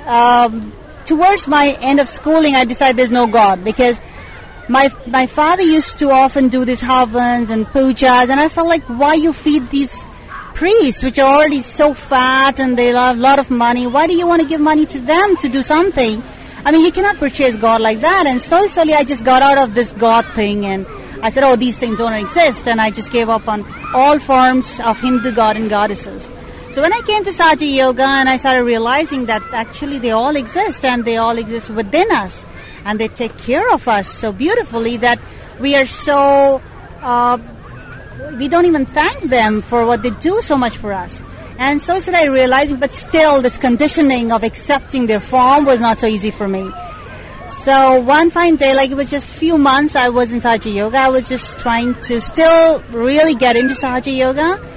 um, 0.06 0.72
towards 1.04 1.46
my 1.46 1.76
end 1.80 2.00
of 2.00 2.08
schooling, 2.08 2.54
I 2.54 2.64
decided 2.64 2.96
there's 2.96 3.10
no 3.10 3.26
God 3.26 3.64
because 3.64 3.96
my 4.68 4.90
my 5.06 5.26
father 5.26 5.62
used 5.62 5.98
to 5.98 6.10
often 6.10 6.48
do 6.48 6.64
these 6.64 6.80
havans 6.80 7.50
and 7.50 7.66
pujas, 7.66 8.28
and 8.28 8.40
I 8.40 8.48
felt 8.48 8.68
like 8.68 8.82
why 8.84 9.14
you 9.14 9.32
feed 9.32 9.70
these 9.70 9.94
priests, 10.54 11.02
which 11.02 11.18
are 11.18 11.34
already 11.36 11.62
so 11.62 11.94
fat 11.94 12.60
and 12.60 12.78
they 12.78 12.86
have 12.86 13.18
a 13.18 13.20
lot 13.20 13.38
of 13.38 13.50
money. 13.50 13.86
Why 13.86 14.06
do 14.06 14.14
you 14.14 14.26
want 14.26 14.42
to 14.42 14.48
give 14.48 14.60
money 14.60 14.86
to 14.86 15.00
them 15.00 15.36
to 15.38 15.48
do 15.48 15.62
something? 15.62 16.22
I 16.64 16.72
mean, 16.72 16.84
you 16.84 16.92
cannot 16.92 17.16
purchase 17.16 17.56
God 17.56 17.80
like 17.80 18.00
that. 18.00 18.24
And 18.26 18.40
slowly, 18.40 18.68
slowly, 18.68 18.94
I 18.94 19.04
just 19.04 19.24
got 19.24 19.42
out 19.42 19.58
of 19.58 19.74
this 19.74 19.92
God 19.92 20.24
thing 20.34 20.64
and 20.64 20.86
I 21.22 21.30
said, 21.30 21.42
oh, 21.42 21.56
these 21.56 21.76
things 21.76 21.98
don't 21.98 22.12
exist. 22.12 22.68
And 22.68 22.80
I 22.80 22.90
just 22.90 23.10
gave 23.10 23.28
up 23.28 23.48
on 23.48 23.66
all 23.92 24.18
forms 24.18 24.80
of 24.80 24.98
Hindu 25.00 25.32
god 25.32 25.56
and 25.56 25.68
goddesses. 25.68 26.26
So 26.74 26.82
when 26.82 26.92
I 26.92 27.02
came 27.02 27.22
to 27.22 27.30
Sahaja 27.30 27.72
Yoga 27.72 28.02
and 28.02 28.28
I 28.28 28.36
started 28.36 28.64
realizing 28.64 29.26
that 29.26 29.42
actually 29.52 29.98
they 29.98 30.10
all 30.10 30.34
exist 30.34 30.84
and 30.84 31.04
they 31.04 31.18
all 31.18 31.38
exist 31.38 31.70
within 31.70 32.10
us 32.10 32.44
and 32.84 32.98
they 32.98 33.06
take 33.06 33.38
care 33.38 33.72
of 33.72 33.86
us 33.86 34.08
so 34.08 34.32
beautifully 34.32 34.96
that 34.96 35.20
we 35.60 35.76
are 35.76 35.86
so, 35.86 36.60
uh, 37.00 37.38
we 38.38 38.48
don't 38.48 38.66
even 38.66 38.86
thank 38.86 39.22
them 39.22 39.62
for 39.62 39.86
what 39.86 40.02
they 40.02 40.10
do 40.10 40.42
so 40.42 40.58
much 40.58 40.76
for 40.76 40.92
us. 40.92 41.22
And 41.60 41.80
so 41.80 42.00
started 42.00 42.16
I 42.16 42.24
realizing, 42.24 42.80
but 42.80 42.92
still 42.92 43.40
this 43.40 43.56
conditioning 43.56 44.32
of 44.32 44.42
accepting 44.42 45.06
their 45.06 45.20
form 45.20 45.66
was 45.66 45.78
not 45.78 46.00
so 46.00 46.08
easy 46.08 46.32
for 46.32 46.48
me. 46.48 46.72
So 47.50 48.00
one 48.00 48.30
fine 48.30 48.56
day, 48.56 48.74
like 48.74 48.90
it 48.90 48.96
was 48.96 49.08
just 49.08 49.32
few 49.32 49.58
months 49.58 49.94
I 49.94 50.08
was 50.08 50.32
in 50.32 50.40
Sahaja 50.40 50.74
Yoga, 50.74 50.98
I 50.98 51.08
was 51.08 51.28
just 51.28 51.56
trying 51.60 51.94
to 52.06 52.20
still 52.20 52.80
really 52.90 53.36
get 53.36 53.54
into 53.54 53.74
Sahaja 53.74 54.14
Yoga. 54.16 54.73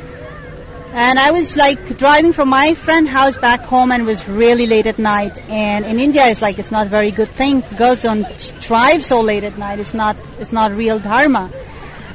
And 0.98 1.20
I 1.20 1.30
was 1.30 1.56
like 1.56 2.00
driving 2.00 2.34
from 2.34 2.50
my 2.50 2.74
friend 2.74 3.08
house 3.08 3.38
back 3.38 3.60
home 3.60 3.92
and 3.92 4.04
was 4.04 4.28
really 4.28 4.66
late 4.66 4.88
at 4.88 4.98
night. 4.98 5.38
And 5.48 5.86
in 5.86 6.00
India 6.00 6.26
it's 6.26 6.42
like 6.42 6.58
it's 6.58 6.72
not 6.72 6.88
a 6.88 6.90
very 6.90 7.12
good 7.12 7.28
thing. 7.28 7.62
Girls 7.78 8.02
don't 8.02 8.26
drive 8.62 9.06
so 9.06 9.22
late 9.22 9.44
at 9.44 9.60
night. 9.60 9.78
It's 9.78 9.94
not 9.94 10.18
it's 10.40 10.52
not 10.52 10.72
real 10.72 10.98
dharma. 10.98 11.52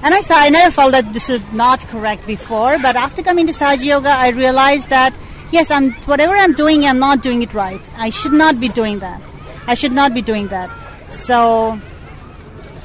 And 0.02 0.12
I 0.12 0.20
thought 0.20 0.40
I 0.40 0.48
never 0.48 0.72
felt 0.72 0.90
that 0.90 1.14
this 1.14 1.30
is 1.30 1.40
not 1.52 1.78
correct 1.92 2.26
before, 2.26 2.76
but 2.80 2.96
after 2.96 3.22
coming 3.22 3.46
to 3.46 3.52
Sahaja 3.52 3.84
Yoga 3.84 4.10
I 4.10 4.30
realized 4.30 4.88
that 4.88 5.14
yes, 5.52 5.70
I'm 5.70 5.92
whatever 6.10 6.34
I'm 6.34 6.52
doing 6.52 6.84
I'm 6.84 6.98
not 6.98 7.22
doing 7.22 7.42
it 7.42 7.54
right. 7.54 7.88
I 7.96 8.10
should 8.10 8.32
not 8.32 8.58
be 8.58 8.68
doing 8.68 8.98
that. 8.98 9.22
I 9.68 9.76
should 9.76 9.92
not 9.92 10.12
be 10.12 10.22
doing 10.22 10.48
that. 10.48 10.68
So 11.12 11.80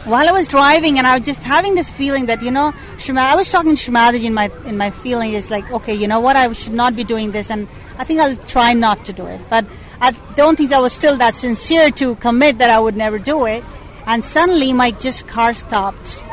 while 0.08 0.28
I 0.28 0.32
was 0.32 0.48
driving 0.48 0.98
and 0.98 1.06
I 1.06 1.18
was 1.18 1.26
just 1.26 1.44
having 1.44 1.76
this 1.76 1.90
feeling 1.90 2.28
that, 2.28 2.42
you 2.42 2.50
know, 2.50 2.74
Shima, 2.98 3.22
I 3.22 3.36
was 3.36 3.50
talking 3.50 3.72
to 3.72 3.76
Shri 3.76 3.94
Mataji 3.94 4.24
in 4.24 4.34
my, 4.34 4.50
in 4.66 4.78
my 4.78 4.90
feeling 4.90 5.34
is 5.34 5.52
like, 5.52 5.70
okay, 5.72 5.94
you 5.94 6.08
know 6.08 6.22
what, 6.22 6.36
I 6.36 6.52
should 6.54 6.74
not 6.74 6.96
be 6.96 7.04
doing 7.04 7.32
this 7.32 7.52
and 7.52 7.68
I 7.98 8.06
think 8.06 8.22
I'll 8.22 8.38
try 8.38 8.74
not 8.74 9.04
to 9.06 9.14
do 9.14 9.26
it. 9.26 9.42
But 9.50 9.66
I 10.00 10.12
don't 10.36 10.56
think 10.56 10.72
I 10.72 10.80
was 10.80 10.94
still 10.94 11.18
that 11.18 11.36
sincere 11.36 11.92
to 11.92 12.16
commit 12.16 12.60
that 12.60 12.70
I 12.70 12.80
would 12.80 12.96
never 12.96 13.20
do 13.20 13.46
it. 13.46 13.64
And 14.06 14.24
suddenly 14.24 14.72
my 14.72 14.92
just 14.92 15.28
car 15.28 15.54
stopped. 15.54 16.24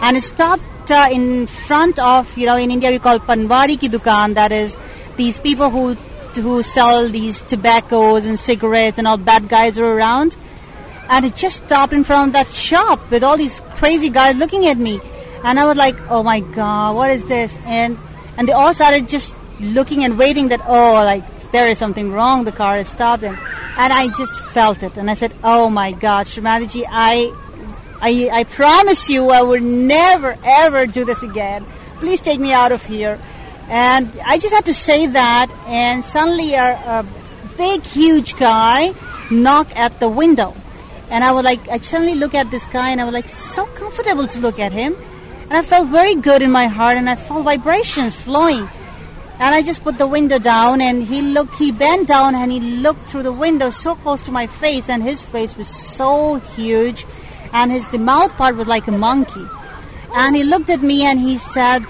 And 0.00 0.16
it 0.16 0.22
stopped 0.22 0.90
uh, 0.90 1.08
in 1.10 1.48
front 1.48 1.98
of, 1.98 2.36
you 2.38 2.46
know, 2.46 2.56
in 2.56 2.70
India 2.70 2.90
we 2.90 3.00
call 3.00 3.18
Panwari 3.18 3.80
ki 3.80 3.88
dukan, 3.88 4.34
that 4.34 4.52
is 4.52 4.76
these 5.16 5.38
people 5.40 5.70
who 5.70 5.96
who 6.34 6.62
sell 6.62 7.08
these 7.08 7.42
tobaccos 7.42 8.24
and 8.24 8.38
cigarettes 8.38 8.98
and 8.98 9.06
all 9.06 9.16
bad 9.16 9.48
guys 9.48 9.78
are 9.78 9.86
around. 9.86 10.36
And 11.08 11.24
it 11.24 11.36
just 11.36 11.64
stopped 11.64 11.92
in 11.92 12.04
front 12.04 12.28
of 12.28 12.32
that 12.32 12.48
shop 12.48 13.10
with 13.10 13.22
all 13.22 13.36
these 13.36 13.60
crazy 13.76 14.08
guys 14.08 14.36
looking 14.36 14.66
at 14.66 14.78
me. 14.78 15.00
And 15.44 15.60
I 15.60 15.66
was 15.66 15.76
like, 15.76 15.96
oh 16.10 16.22
my 16.22 16.40
God, 16.40 16.96
what 16.96 17.10
is 17.10 17.24
this? 17.26 17.54
And, 17.66 17.98
and 18.38 18.48
they 18.48 18.52
all 18.52 18.72
started 18.72 19.08
just 19.08 19.34
looking 19.60 20.04
and 20.04 20.18
waiting 20.18 20.48
that, 20.48 20.60
oh, 20.66 20.94
like, 20.94 21.22
there 21.52 21.70
is 21.70 21.78
something 21.78 22.10
wrong. 22.10 22.44
The 22.44 22.52
car 22.52 22.76
has 22.76 22.88
stopped. 22.88 23.22
And, 23.22 23.36
and 23.76 23.92
I 23.92 24.08
just 24.08 24.34
felt 24.46 24.82
it. 24.82 24.96
And 24.96 25.10
I 25.10 25.14
said, 25.14 25.34
oh 25.44 25.68
my 25.68 25.92
God, 25.92 26.26
Shri 26.26 26.42
Mataji, 26.42 26.84
I, 26.88 27.32
I, 28.00 28.30
I 28.32 28.44
promise 28.44 29.10
you 29.10 29.28
I 29.30 29.42
will 29.42 29.60
never, 29.60 30.36
ever 30.42 30.86
do 30.86 31.04
this 31.04 31.22
again. 31.22 31.66
Please 31.98 32.20
take 32.20 32.40
me 32.40 32.52
out 32.52 32.72
of 32.72 32.84
here. 32.84 33.18
And 33.68 34.10
I 34.24 34.38
just 34.38 34.54
had 34.54 34.66
to 34.66 34.74
say 34.74 35.06
that, 35.06 35.50
and 35.66 36.04
suddenly 36.04 36.54
a, 36.54 36.74
a 36.74 37.06
big, 37.56 37.82
huge 37.82 38.36
guy 38.36 38.92
knocked 39.30 39.72
at 39.76 40.00
the 40.00 40.08
window. 40.08 40.54
And 41.14 41.22
I 41.22 41.30
was 41.30 41.44
like, 41.44 41.68
I 41.68 41.78
suddenly 41.78 42.16
look 42.16 42.34
at 42.34 42.50
this 42.50 42.64
guy, 42.76 42.90
and 42.90 43.00
I 43.00 43.04
was 43.04 43.14
like, 43.14 43.28
so 43.28 43.66
comfortable 43.66 44.26
to 44.26 44.38
look 44.40 44.58
at 44.58 44.72
him. 44.72 44.96
And 45.42 45.52
I 45.52 45.62
felt 45.62 45.88
very 45.88 46.16
good 46.16 46.42
in 46.42 46.50
my 46.50 46.66
heart, 46.66 46.96
and 46.96 47.08
I 47.08 47.14
felt 47.14 47.44
vibrations 47.44 48.16
flowing. 48.16 48.68
And 49.38 49.54
I 49.54 49.62
just 49.62 49.84
put 49.84 49.96
the 49.96 50.08
window 50.08 50.40
down, 50.40 50.80
and 50.80 51.04
he 51.04 51.22
looked, 51.22 51.54
he 51.54 51.70
bent 51.70 52.08
down, 52.08 52.34
and 52.34 52.50
he 52.50 52.58
looked 52.58 53.06
through 53.08 53.22
the 53.22 53.32
window 53.32 53.70
so 53.70 53.94
close 53.94 54.22
to 54.22 54.32
my 54.32 54.48
face, 54.48 54.88
and 54.88 55.04
his 55.04 55.22
face 55.22 55.56
was 55.56 55.68
so 55.68 56.40
huge, 56.56 57.06
and 57.52 57.70
his 57.70 57.86
the 57.92 57.98
mouth 57.98 58.32
part 58.32 58.56
was 58.56 58.66
like 58.66 58.88
a 58.88 58.96
monkey. 59.06 59.46
And 60.14 60.34
he 60.34 60.42
looked 60.42 60.68
at 60.68 60.82
me, 60.82 61.04
and 61.04 61.20
he 61.20 61.38
said, 61.38 61.84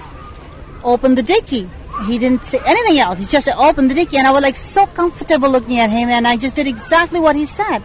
open 0.83 1.15
the 1.15 1.23
dicky. 1.23 1.67
He 2.05 2.19
didn't 2.19 2.43
say 2.43 2.59
anything 2.63 2.99
else. 2.99 3.17
He 3.17 3.25
just 3.25 3.45
said, 3.45 3.55
open 3.57 3.87
the 3.87 3.95
dicky. 3.95 4.17
And 4.17 4.27
I 4.27 4.31
was 4.31 4.43
like 4.43 4.57
so 4.57 4.85
comfortable 4.85 5.49
looking 5.49 5.79
at 5.79 5.89
him. 5.89 6.09
And 6.09 6.27
I 6.27 6.37
just 6.37 6.55
did 6.55 6.67
exactly 6.67 7.19
what 7.19 7.35
he 7.35 7.47
said. 7.47 7.81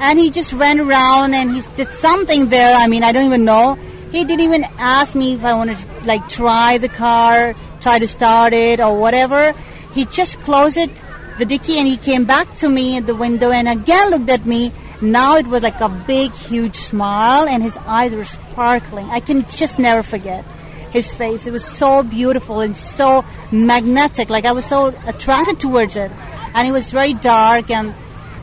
And 0.00 0.18
he 0.18 0.30
just 0.30 0.52
went 0.52 0.80
around 0.80 1.34
and 1.34 1.50
he 1.50 1.62
did 1.76 1.88
something 1.88 2.48
there. 2.48 2.74
I 2.74 2.86
mean, 2.86 3.02
I 3.02 3.12
don't 3.12 3.26
even 3.26 3.44
know. 3.44 3.74
He 4.12 4.24
didn't 4.24 4.40
even 4.40 4.64
ask 4.78 5.14
me 5.14 5.34
if 5.34 5.44
I 5.44 5.54
wanted 5.54 5.78
to 5.78 5.86
like 6.06 6.28
try 6.28 6.78
the 6.78 6.88
car, 6.88 7.54
try 7.80 7.98
to 7.98 8.08
start 8.08 8.52
it 8.52 8.80
or 8.80 8.98
whatever. 8.98 9.52
He 9.94 10.04
just 10.06 10.38
closed 10.40 10.76
it, 10.76 10.90
the 11.38 11.44
dicky, 11.44 11.78
and 11.78 11.86
he 11.86 11.96
came 11.96 12.24
back 12.24 12.56
to 12.56 12.68
me 12.68 12.96
at 12.96 13.06
the 13.06 13.14
window 13.14 13.50
and 13.50 13.68
again 13.68 14.10
looked 14.10 14.30
at 14.30 14.46
me. 14.46 14.72
Now 15.00 15.36
it 15.36 15.46
was 15.46 15.62
like 15.62 15.80
a 15.80 15.88
big, 15.88 16.32
huge 16.32 16.74
smile, 16.74 17.46
and 17.46 17.62
his 17.62 17.76
eyes 17.86 18.12
were 18.12 18.24
sparkling. 18.24 19.08
I 19.10 19.20
can 19.20 19.44
just 19.46 19.78
never 19.78 20.02
forget 20.02 20.44
his 20.90 21.12
face. 21.14 21.46
It 21.46 21.52
was 21.52 21.64
so 21.64 22.02
beautiful 22.02 22.60
and 22.60 22.76
so 22.76 23.24
magnetic. 23.52 24.30
Like 24.30 24.44
I 24.44 24.52
was 24.52 24.64
so 24.64 24.86
attracted 25.06 25.60
towards 25.60 25.96
it. 25.96 26.10
And 26.54 26.66
it 26.66 26.72
was 26.72 26.90
very 26.90 27.14
dark 27.14 27.70
and 27.70 27.94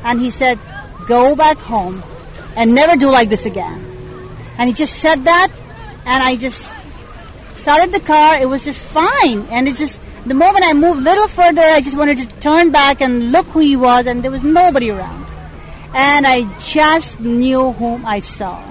and 0.04 0.20
he 0.20 0.30
said, 0.30 0.60
Go 1.08 1.36
back 1.36 1.58
home 1.58 2.04
and 2.56 2.74
never 2.74 2.96
do 2.96 3.10
like 3.10 3.30
this 3.30 3.46
again. 3.46 3.84
And 4.58 4.70
he 4.70 4.74
just 4.74 5.00
said 5.00 5.24
that 5.26 5.52
and 6.06 6.24
I 6.24 6.36
just 6.36 6.72
started 7.56 7.92
the 7.92 8.00
car, 8.00 8.40
it 8.42 8.48
was 8.48 8.64
just 8.64 8.80
fine. 8.80 9.42
And 9.50 9.68
it 9.68 9.76
just 9.76 10.00
the 10.26 10.34
moment 10.34 10.66
I 10.66 10.74
moved 10.74 11.02
a 11.02 11.04
little 11.04 11.28
further 11.28 11.62
I 11.62 11.82
just 11.82 11.98
wanted 11.98 12.18
to 12.18 12.28
turn 12.40 12.72
back 12.72 13.02
and 13.02 13.32
look 13.32 13.46
who 13.48 13.60
he 13.60 13.76
was 13.76 14.08
and 14.08 14.24
there 14.24 14.32
was 14.32 14.44
nobody 14.44 14.90
around. 14.92 15.26
And 15.94 16.26
I 16.28 16.44
just 16.60 17.20
knew 17.20 17.72
whom 17.74 18.06
I 18.06 18.20
saw. 18.20 18.64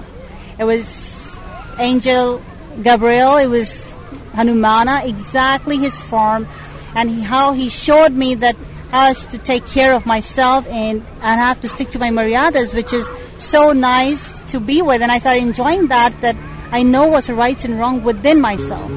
It 0.59 0.63
was 0.63 1.37
Angel 1.79 2.41
Gabriel, 2.81 3.37
it 3.37 3.47
was 3.47 3.91
Hanumana, 4.33 5.05
exactly 5.07 5.77
his 5.77 5.97
form, 5.97 6.47
and 6.93 7.09
he, 7.09 7.21
how 7.21 7.53
he 7.53 7.69
showed 7.69 8.11
me 8.11 8.35
that 8.35 8.55
how 8.95 9.13
to 9.13 9.37
take 9.37 9.65
care 9.67 9.93
of 9.93 10.05
myself 10.05 10.65
and, 10.67 11.03
and 11.21 11.41
have 11.41 11.59
to 11.61 11.67
stick 11.67 11.89
to 11.91 11.99
my 11.99 12.09
mariadas, 12.09 12.73
which 12.73 12.93
is 12.93 13.07
so 13.39 13.73
nice 13.73 14.39
to 14.51 14.59
be 14.59 14.81
with. 14.81 15.01
And 15.01 15.11
I 15.11 15.19
started 15.19 15.43
enjoying 15.43 15.87
that, 15.87 16.11
that 16.21 16.35
I 16.71 16.81
know 16.83 17.07
what's 17.07 17.29
right 17.29 17.61
and 17.65 17.77
wrong 17.77 18.03
within 18.03 18.39
myself. 18.39 18.89